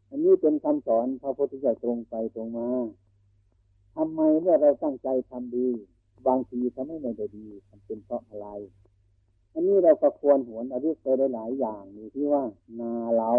[0.09, 2.69] อันนี้เป็นคำสอนพระพุทธเจ้าตรงไปตรงมา
[3.95, 5.67] ทำไมเมื่อเราตั้งใจทำดี
[6.27, 8.47] บางทีทำไม่ได้ดีทำเป็นเพราะอะไร
[9.53, 12.43] อันนี้เราก็ควรหวนอริไปหลายอย่างนี่ที่ว่า
[12.79, 13.31] นาเรา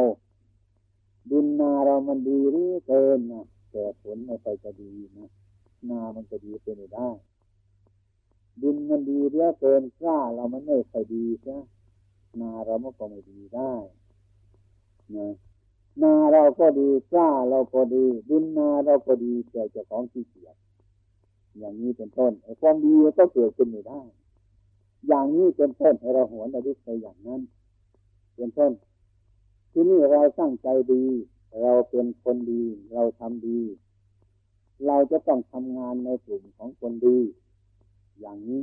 [1.31, 5.29] ดินนาเรามันดีหรือเกินนะแต่ผลไม่ค่อยจะดีนะ
[5.91, 7.09] นามันจะดีเป็นไม่ได้
[8.63, 11.59] ดินมันดีเรื่อเกินกล้าเรามันไม่ค่อยดีใช่
[12.41, 13.73] นาเรามันก็ไม่ดีได้
[15.17, 15.29] นะ
[16.03, 20.57] นาเราก็ดีกล้าเราก็ดี ดินนาเราก็ดีแต่เจ้าของที่เกียจ
[21.59, 24.01] อย่างนี้เป็นต้นไอ้ความดีก็เกิดขึ้นไม่ได้
[25.07, 27.41] อย่างนี้เป็นต้นให้เราหวนระลึกไปอย่างนั้น
[28.37, 28.73] เป็นต้น
[29.73, 31.05] ที่นี่เราตั้างใจดี
[31.63, 33.61] เราเป็นคนดี เราทำดี
[34.87, 37.19] เราจะต้องทำงานในกลุ่มของคนดี
[38.21, 38.63] อย่างนี้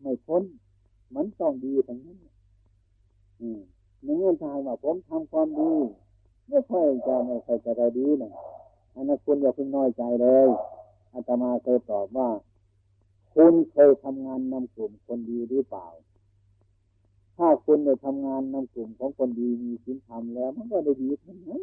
[0.00, 0.42] ไม่พ้น
[1.14, 2.18] มันต้องดีทั้งนั้น
[3.40, 3.60] อืม
[4.02, 5.72] ในเงื่อนทางว่าผมทำความดี
[6.48, 8.32] ไม่ค่อยจะไม่ค่อยจะได้ดีนะ
[8.94, 10.48] อันนั้นคุณอย่าเพิ่งน้อยใจเลย
[11.12, 12.28] อาตมาเคยตอบว่า
[13.34, 15.86] คุณเคยทำงานนำกลุ่มคนดีหรือเปล่า
[17.36, 21.62] ถ้าคุณได้ทำงานนำกลุ่มของคนดีมีศีลธรรมแล้ว มันก็ได้ดีทั้งนั้น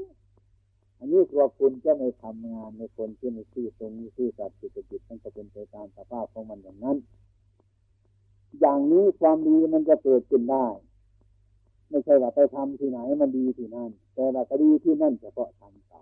[0.97, 6.97] อันนี้ตัวคุณจะไม่ทำงานในคนที่ไม่ซื่อตรงนี้ซื่อสัตย์สุจริตมันก็เป็นไปตามสภาพของมันอย่างนั้น
[8.59, 10.67] อย่างนี้ความดีมันจะเกิดขึ้นได้
[11.89, 16.01] ไม่ใช่ว่าไปทำที่ไหนมันดีที่นั่น แต่ว่าก็ดีที่นั่นเฉพาะทำเก่า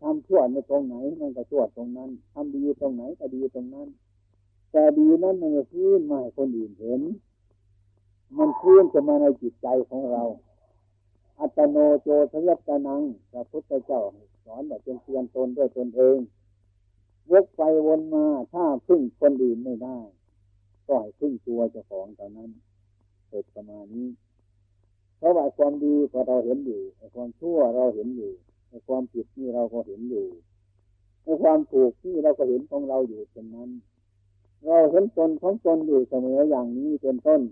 [0.00, 3.88] ทำชั่วในตรงไหนมันก็ชั่วตรงนั้นทำดีตรงไหนก็ดีตรงนั้น
[4.72, 7.00] แต่ดีนั้นมันจะพื้นมาให้คนอื่นเห็น
[8.38, 10.22] มันพื้นจะมาในจิตใจของเรา
[11.40, 13.02] อัตโนโจทยัตนัง
[13.32, 14.02] พระพุทธเจ้า
[14.44, 16.18] สอนแบบเป็นเตือนตนด้วยตนเอง
[17.30, 19.98] วกไปวนมาถ้าพึ่งคนอื่นไม่ได้
[20.86, 22.50] ก็ให้พึ่งตัวเจ้าของตอนนั้น
[23.28, 24.08] เกิดประมาณนี้
[25.18, 26.80] เพราะว่าความดีก็เราเห็นอยู่
[27.14, 28.32] ความชั่วเราเห็นอยู่
[28.86, 30.26] ความผิดนี่เราก็เห็นอยู่
[31.22, 33.70] ไอ้ความถูกนี่เราก็เห็นของเราอยู่เช่นนั้น
[34.64, 37.42] เราเห็นตนของตนอยู่เสมออย่างนี้เป็นต้น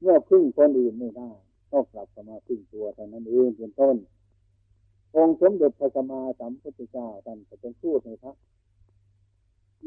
[0.00, 1.30] เมื่อพึ่งคนอื่นไม่ได้
[1.70, 3.96] ก็กลับมาพึ่งตัวเท่านั้นเองเป็นต้น
[5.14, 8.32] องค์สมเด็จพระสัมมาสัมพุทธเจ้าท่านจะเป็นพูดในพระ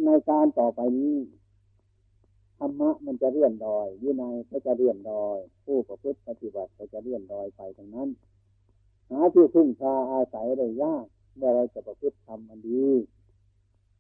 [0.06, 1.16] ในการต่อไปนี้
[2.60, 8.10] ธรรมะมันจะเลื่อนดอยวินัยก็จะเลื่อนดอย ผู้ประพฤติปฏิบัติก็จะเลื่อนดอยไปทั้งนั้น
[9.12, 11.06] หาที่พึ่งพาอาศัยได้ยาก
[11.36, 12.86] เมื่อเราจะประพฤติทำอันดี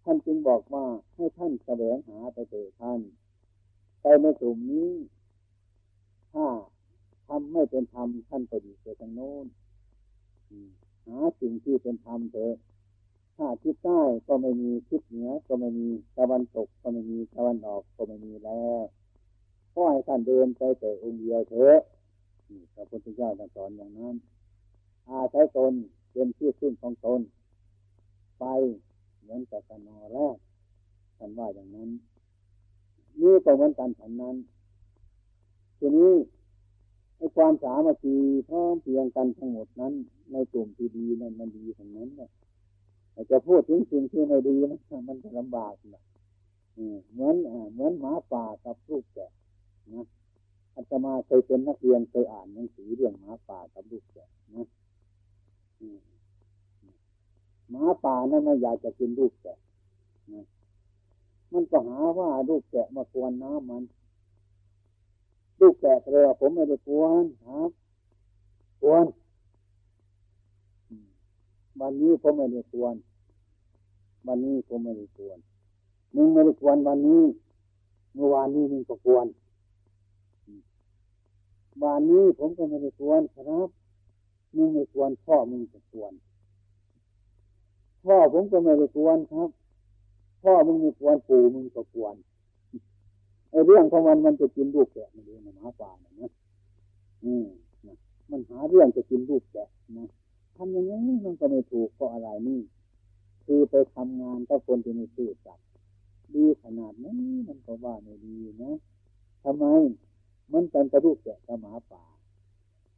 [0.03, 0.85] ท่านจึงบอกว่า
[1.15, 2.99] ให้ท่านแสวงหาไปเถิดท่าน
[4.01, 4.91] ไปในกลุ่มนี้
[6.33, 6.47] ถ้า
[7.27, 9.45] ทำไม่เป็นธรรมท่านก็ดีไปทางโน้น
[11.07, 12.55] หาสิ่งที่เป็นธรรมเถอะ
[13.37, 15.87] ถ้าทิศใต้ก็ไม่มีทิศเหนือก็ไม่มี
[16.17, 18.81] ตะวันตกก็ไม่มีตะวันออกก็ไม่มีแล้ว
[19.73, 21.79] ก็ให้ท่านเดินไปแต่องค์เดียวเถอะ
[22.73, 24.15] พระพุทธเจ้าสอนอย่างนั้น
[25.11, 25.73] อาศัยตน
[26.11, 27.21] เป็นที่ขึ้นของตน
[28.39, 28.45] ไป
[29.21, 30.37] เหมือนกับกนอแรก
[31.17, 31.89] ท่านว่าอย่างนั้น
[33.21, 34.35] นี่ก็เหมือนกันฉันนั้น
[35.77, 36.13] ทีนี้
[37.17, 38.15] ไอ้ความสามัคคี
[38.49, 39.93] พร้อมเพียงกันทั้งหมดนั้น
[40.31, 42.29] ในกลุ่มที่ดีนั้นมันดีทั้งนั้นเนี่ย
[43.31, 46.03] จะพูดถึงสิ่งที่ไม่ดีนะมันจะลำบากนะ
[47.11, 47.35] เหมือน
[47.73, 49.31] เหมือนหมาป่ากับลูกแกะ
[49.93, 50.05] นะ
[50.75, 54.67] อาตมาเคยเป็นนักเรียนเคยอ่านหนังสือเรื่องหมาป่ากับลูกแกะนะ
[57.69, 59.57] หมาป่านั้นไม่อยากจะกินลูกแกะ
[61.51, 63.83] มันก็หาว่าลูกแกะมากวนน้ำมัน
[65.59, 67.69] ลูกแกะเลยผมไม่ได้กวนครับ
[68.81, 69.05] กวน
[71.79, 72.95] วันนี้ผมไม่ได้ควร
[74.27, 75.37] วันนี้ผมไม่ได้ควร
[76.15, 77.23] มึงไม่ได้ควรวันนี้
[78.13, 79.25] เมื่อวานนี้มึงก็ควร
[81.83, 83.67] วันนี้ผมก็ไม่ได้ควรครับ
[84.55, 86.13] มึงไม่ควรพ่อมึงก็ควร
[88.05, 89.49] พ่อผมก็ไม่ได้ควรครับ
[90.43, 92.15] พ่อมึงไม่ควรปู่มึงก็ควร
[93.51, 96.31] ไอ้เรื่องของมันมันจะกินลูกแกะมันเองนะหมาป่านะนะ
[97.23, 97.45] อืม
[98.29, 100.07] มันหาเรื่องจะกินลูกแกะนะ
[100.55, 102.59] ทำอย่างนี้มันก็ไม่ถูกเพราะอะไรนี่
[103.45, 105.67] คือไปทำงานกับคนที่ไม่ซื่อสัตย์
[106.33, 107.13] ดีขนาดนี้
[107.47, 108.71] มันก็ว่าไม่ดีนะ
[109.43, 109.65] ทำไม
[110.53, 112.03] มันเป็นกระดูกแกะกับหมาป่า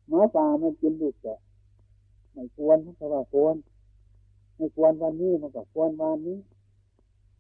[0.10, 1.40] หมาป่ามันกินลูกแกะ
[2.34, 3.56] ไม่ควรมันก็ว่าควร
[4.56, 6.38] ไม่ควรวันนี้มันก็ควรวันนี้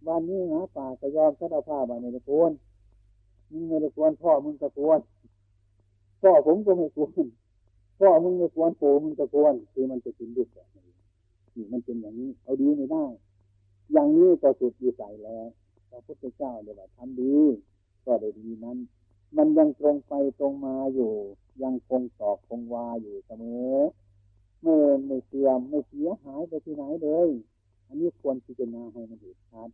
[0.07, 2.51] วันนี้หมาป่าก็ยอมสารภาพว่าไม่ควร
[3.51, 4.99] มึงไม่ควรพ่อมึงก็ควร
[6.22, 7.26] พ่อผมก็ไม่ควร
[7.99, 10.86] พ่อมึงไม่ควรปู่มึงจะควรคือมันจะกินลูกแบบนี้
[11.55, 13.05] นี่มันเป็นอย่างนี้ เอาดีไม่ได้
[13.91, 15.47] อย่างนี้ก็สุดวิสัยแล้ว
[15.89, 17.36] พระพุทธเจ้าเดี๋ยวว่าทำดี
[18.05, 18.78] ก็ได้ดีนั้น
[19.38, 21.11] มันยังตรงไปตรงมาอยู่
[21.62, 23.43] ยังคงตอบคงวาอยู่เสม
[23.74, 23.76] อ
[24.62, 24.76] ไม่
[25.06, 27.30] ไม่เสื่อมไม่เสียหายไปที่ไหนเลย
[27.88, 29.70] อันนี้ควรพิจารณาให้มันเห็นชัด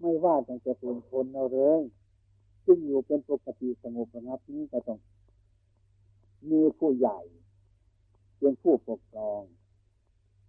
[0.00, 0.34] ไม่ว่า
[0.66, 1.80] จะเป็นคนเราเลย
[2.64, 4.98] ซึ่งอยู่เป็นปกติสงบระงับนี้ก็ต้อง
[6.50, 7.18] มีผู้ใหญ่
[8.38, 9.42] เป็นผู้ปกครอง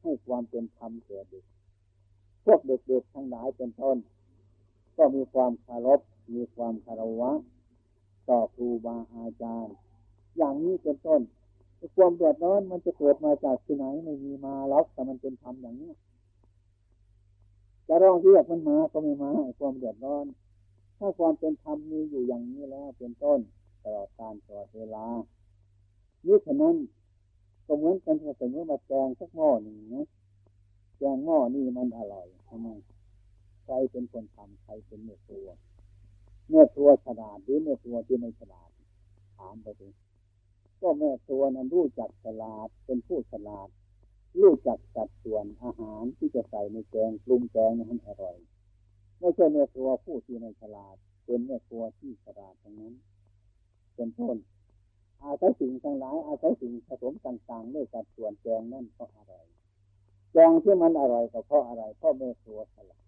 [0.02, 1.46] ให้ความเป็นธรรมแก่เด็ก
[2.46, 3.98] พวกเด็กๆทั้งหลายเป็นต้น
[4.98, 6.00] ก็มีความคารพ
[6.34, 7.32] มีความคารวะ
[8.30, 9.76] ต่อครูบาอาจารย์
[10.38, 11.22] อย่างนี้เป็นต้น
[11.96, 15.92] ความเดือดร้อนมันจะเกิดมาจากที่ไหนไม่มีมาล็อกแต่มันเป็นธรรมอย่างนี้
[17.88, 20.26] จะร้องเรียกมันมาก็ไม่มาความเดือดร้อน
[20.98, 23.40] ถ้าความเป็นธรรมมีอยู่อย่างนี้แล้วเป็นต้น
[23.84, 25.06] ตลอดการตลอดเวลา
[26.26, 26.76] นี่ฉะนั้น
[27.66, 30.08] ก็เหมือนกันถ้าสมมติมาแกงสักหม้อหนึ่งนะ
[30.98, 32.68] แกงหม้อนี่มันอร่อยทำไม
[33.64, 35.48] ใครเป็นคนทำใครเป็นเนื้อตัว
[36.48, 38.70] เนื้อตัวฉลาดหรือเนื้อตัวที่ไม่ฉลาด
[39.38, 39.88] ถามไปดู
[40.82, 43.70] ก็แม่ตัวนั้นรู้จักฉลาดเป็นผู้ฉลาด
[44.42, 48.38] รู้จักสัดส่วนอาหารที่จะใส่ในแกงปรุงแกงให้อร่อย
[49.20, 52.94] ไม่ใช่แม่ตัวผู้ที่ไม่ฉลาด เป็นแม่ตัวที่ฉลาดทั้งนั้น
[53.96, 54.38] เป็นต้น
[55.24, 59.34] อาศัยสิ่งทั้งหลายอาศัยสิ่งผสมต่างๆด้วยสัดส่วนแกงนั่นเพราะอะไร
[60.34, 63.06] แกงที่มันอร่อยก็เพราะอะไรเพราะแม่ตัวฉลาด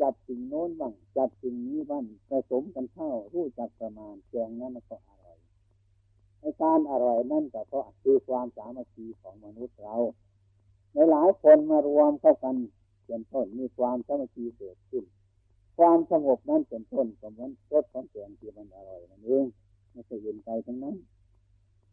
[0.00, 5.15] จับสิ่งโน้นบ้างจับสิ่งนี้บ้างผสมกันเข้ารู้จักประมาณแกงนั้นมันก็อร่อย
[6.40, 9.96] ในการอร่อยนั่นก็เพราะคือความสามัคคีของมนุษย์เรา
[10.92, 12.56] ในหลายคนมารวมเข้ากัน
[13.06, 15.04] เป็นต้นมีความสามัคคีเกิดขึ้น
[15.78, 19.46] ความสงบนั้นเป็นต้นสมมติรสของแกงที่มันอร่อยนั่นเอง
[19.92, 20.96] ไม่ใช่เย็นใจทั้งนั้น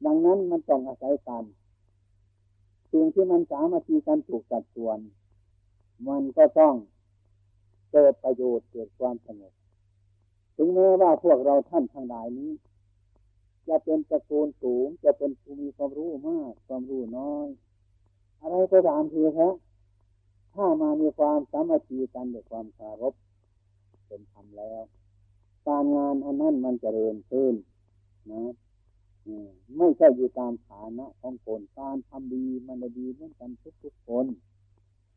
[0.06, 1.44] ดังนั้นมันต้องอาศัยกัน
[2.92, 5.00] สิ่งที่มันสามัคคีกันถูกจัดส่วน
[6.08, 6.76] มันก็ต้อง
[7.92, 9.54] เกิดประโยชน์เกิดความสงบ
[10.56, 12.50] ถึงแม้ว่าพวกเราท่านทั้งหลายนี้
[13.68, 17.48] จะเป็นตระกูลสูง จะเป็นผู้มีความรู้มาก ความรู้น้อย
[18.42, 19.54] อะไรก็ตามทีครับ
[20.54, 23.14] ถ้ามามีความสามัคคีกันด้วยความคารพ
[24.08, 24.82] เป็นธรรมแล้ว
[25.68, 27.54] การงานอันนั้นมันจเจริญขึ้น
[28.32, 28.44] นะ
[29.78, 33.50] ไม่ใช่อยู่ตามฐานะของคนการทำดีมันดีเหมือนกัน
[33.84, 34.26] ทุกๆคน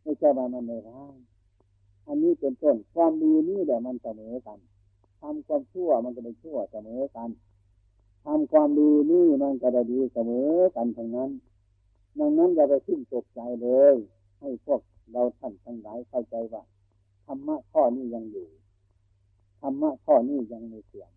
[0.02, 1.16] ไม่ใช่ว่ามันไม่ร้าย
[2.06, 4.58] อันนี้เป็นต้นความดีนี่แหละมันเสมอกัน
[5.20, 7.28] ทำความชั่วมันก็ได้ชั่วเสมอกัน
[8.26, 11.30] ทำความดีนี่มันก็ได้ดีเสมอกันทั้งนั้น
[12.18, 13.94] ดังนั้นอย่าไปขึ้นตกใจเลย
[14.40, 14.80] ให้พวก
[15.12, 16.62] เราท่านทั้งหลายเข้าใจว่า
[17.26, 18.48] ธรรมะข้อนี้ยังอยู่
[19.60, 21.10] ธรรมะข้อนี้ยังไม่เสื่อม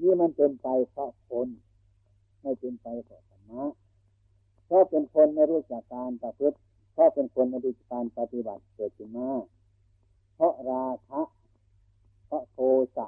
[0.00, 1.48] นี่มันเป็นไปเพราะคน
[2.42, 3.64] ไม่เป็นไปเพราะธรรมะ
[4.66, 6.56] เพราะเป็นคนไม่รู้จักการประพฤติ
[6.92, 9.28] เพราะเป็นคนไม่รู้จักการปฏิบัติเกิดขึ้นมา
[10.34, 11.22] เพราะราคะ
[12.26, 12.58] เพราะโท
[12.96, 13.06] สะ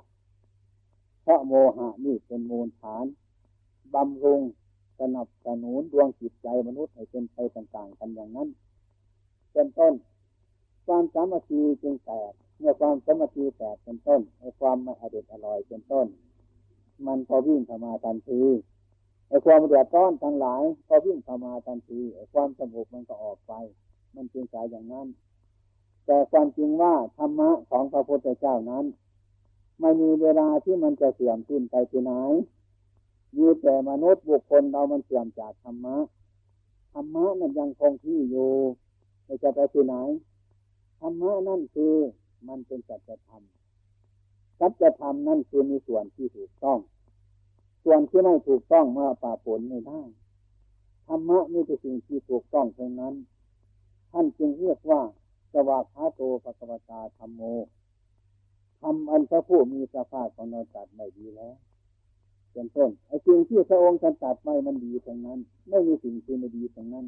[1.22, 3.04] เพราะโมหะนี่เป็นมูลฐาน
[3.94, 4.40] บำรุง
[5.00, 8.48] สนับสนุนดวงจิตใจมนุษย์ให้เป็นไปต่างๆกันอย่างนั้น
[9.52, 9.94] เป็นต้น
[10.86, 16.06] ความสามัคคีจึงแตกเมื่อความสามัคคีแตกเป็นต้นไอ้ความไม่อเด็ดอร่อยเป็นต้น
[17.06, 18.40] มันพอวิ่งเข้ามาทันที
[19.28, 23.52] ไอ้ความเดือดร้อนทั้งหลายก็วิ่งเข้ามาทันทีไอ้ความสงบมันก็ออกไป
[24.14, 25.06] มันจึงกลายอย่างนั้น
[26.06, 28.84] แต่ความจริงว่าธรรมะของพระพุทธเจ้านั้น
[29.80, 32.12] ไม่มีเวลาที่มันจะเสื่อมสิ้นไปที่ไหน
[33.36, 35.96] มีแต่มนุษย์บุคคลเรามันเสื่อมจากธรรมะ
[36.92, 38.52] ธรรมะนั้นยังคงที่อยู่
[39.24, 39.94] ไม่จะไปที่ไหน
[41.00, 41.94] ธรรมะนั่นคือ
[42.48, 43.42] มันเป็นสัจธรรม
[44.60, 46.78] สัจธรรมนั่นคือมีส่วนที่ถูกต้อง
[47.84, 50.00] ส่วนที่ไม่ถูกต้องมาป่าผลไม่ได้
[51.08, 53.14] ธรรมะนี่เป็นสิ่งที่ถูกต้องเท่านั้น
[54.12, 55.00] ท่านจึงเรียกว่า
[55.52, 57.42] สวากขาโตภควตาธรรมโม
[58.80, 61.54] ทำอันพระผู้มีพระภาคของเราตัดไม่ดีแล้ว
[62.52, 65.38] เป็นต้นไอ้สิ่งที่พระองค์ท่านตัดไม่มันดีตรงนั้น
[65.68, 67.06] ไม่มีสิ่งที่ไม่ดีตรงนั้น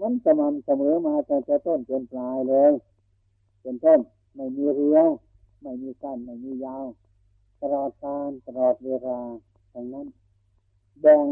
[0.00, 2.72] มันสม่ำเสมอมาแต่แต่ต้นจนปลายเลย
[3.62, 4.00] เป็นต้น
[4.36, 5.08] ไม่มีเรียว
[5.62, 6.86] ไม่มีสั้นไม่มียาว
[7.60, 9.20] ตลอดการตลอดเวลา
[9.72, 10.06] ทั้งนั้น
[11.00, 11.26] แบ่ง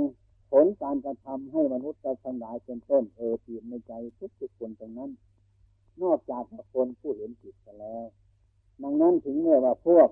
[0.51, 3.93] ผลการกระทำให้มนุษย์ทั้งหลายเป็นต้นเออปีนในใจ
[4.41, 5.11] ทุกๆคนตรงนั้น
[6.03, 8.05] นอกจากคนผู้เห็นผิดกันแล้ว
[8.83, 10.09] ดังนั้นถึงเมื่อว่าพวก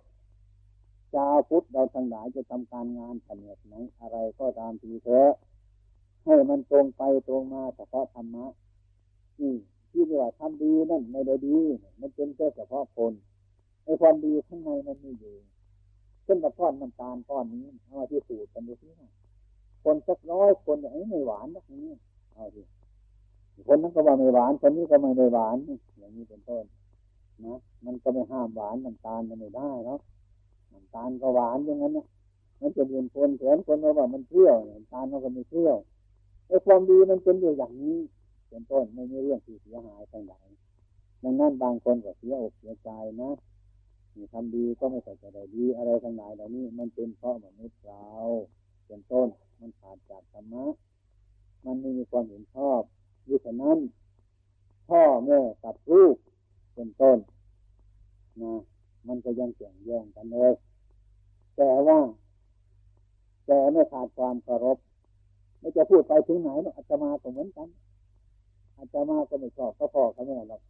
[1.15, 5.31] ชาวพุทธเราทั้งหลายจะทำการงานขนาดไหนอะไรก็ตามทีเถอะ
[6.25, 8.47] ให้มันตรงไปตรงมาเฉพาะธรรมะ
[9.41, 9.55] นี่
[9.91, 11.59] ที่เรียกว่าทำดีนั่นไม่ได้ดี
[12.01, 13.13] มันเป็นแค่เฉพาะคน
[13.85, 15.37] ไอ้ความดีข้างในมันไม่อยู่
[16.25, 19.11] เช่นกับก้อนน้ำตาลก้อนนี้เอามาที่สูตรกันดูที่นะ
[19.85, 21.95] คนสักร้อยคนไอ้ไม่หวานนะอย่างนี้
[22.35, 22.63] เอาดิ
[23.69, 25.57] คนนั้นก็ว่าไม่หวาน คนนี้ก็ไม่ได้หวาน
[25.99, 26.65] อย่างนี้เป็นต้น
[27.45, 30.01] นะมันก็ไม่ห้ามหวานน้ำตาลมันไม่ได้เนาะ
[30.95, 32.07] ตาลก็หวานอย่างนั้นนะ
[32.61, 34.57] มันจะเป็นคนแขนคนเราว่ามันเปรี้ยว
[34.93, 35.77] ตาลมันก็ไม่เปรี้ยว
[36.47, 37.97] ไอ้ความดีมันเป็นอยู่อย่างนี้
[38.49, 40.49] เป็นต้นไม่มีเรื่องที่เสียหายทั้งหลาย
[41.23, 42.91] ดังนั้นบางคนก็เสียอกเสียใจ
[43.23, 43.31] นะ
[44.15, 48.07] มีทำดีก็ไม่ใส่ใจได้ดีอะไรทั้งหลายเหล่านี้ มันเป็นเพราะมนุษย์เรา
[48.87, 49.29] เป็นต้น
[49.61, 50.67] มันขาดจากธรรมะ
[51.65, 52.81] มันไม่มีความเห็นชอบ
[53.29, 53.79] ดังฉะนั้น
[54.89, 56.17] พ่อแม่กับลูก
[56.75, 57.19] เป็นต้น
[58.43, 58.55] นะ
[59.09, 60.53] มันก็ยังแข่งแย่งกันเลย
[61.57, 61.99] แต่ว่า
[63.47, 64.79] แต่ไม่ขาดความเคารพ
[65.61, 67.69] ไม่จะพูดไปถึงไหนหรอกอาตมาก็เหมือนกัน
[68.79, 70.61] อาตมาก็ไม่ชอบเขาพ่อเขาแม่หรอก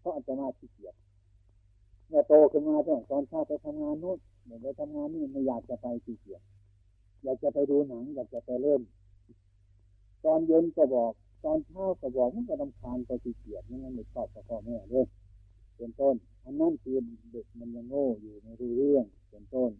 [0.00, 0.94] เพราะอาตมาขี้เกียจ
[2.08, 2.76] เมื่อโตขึ้นมา
[3.10, 6.42] ตอนช้าไปทำงานโน้นเมื่อไปทำงานนี่ไม่อยากจะไปขี้เกียจ
[7.22, 8.80] อยากจะไปดูหนัง อยากจะไปเล่น
[10.24, 11.12] ตอนเย็นก็บอก
[11.44, 15.06] ตอนเช้าก็บอกมันก็ลำคาญก็ขี้เกียจนั่นไม่ชอบกับพ่อแม่เลย
[15.82, 16.96] เป็นต้น อันนั้นคือ
[17.32, 19.70] เด็กมันยังโง่อยู่ไม่รู้เรื่องเป็นต้น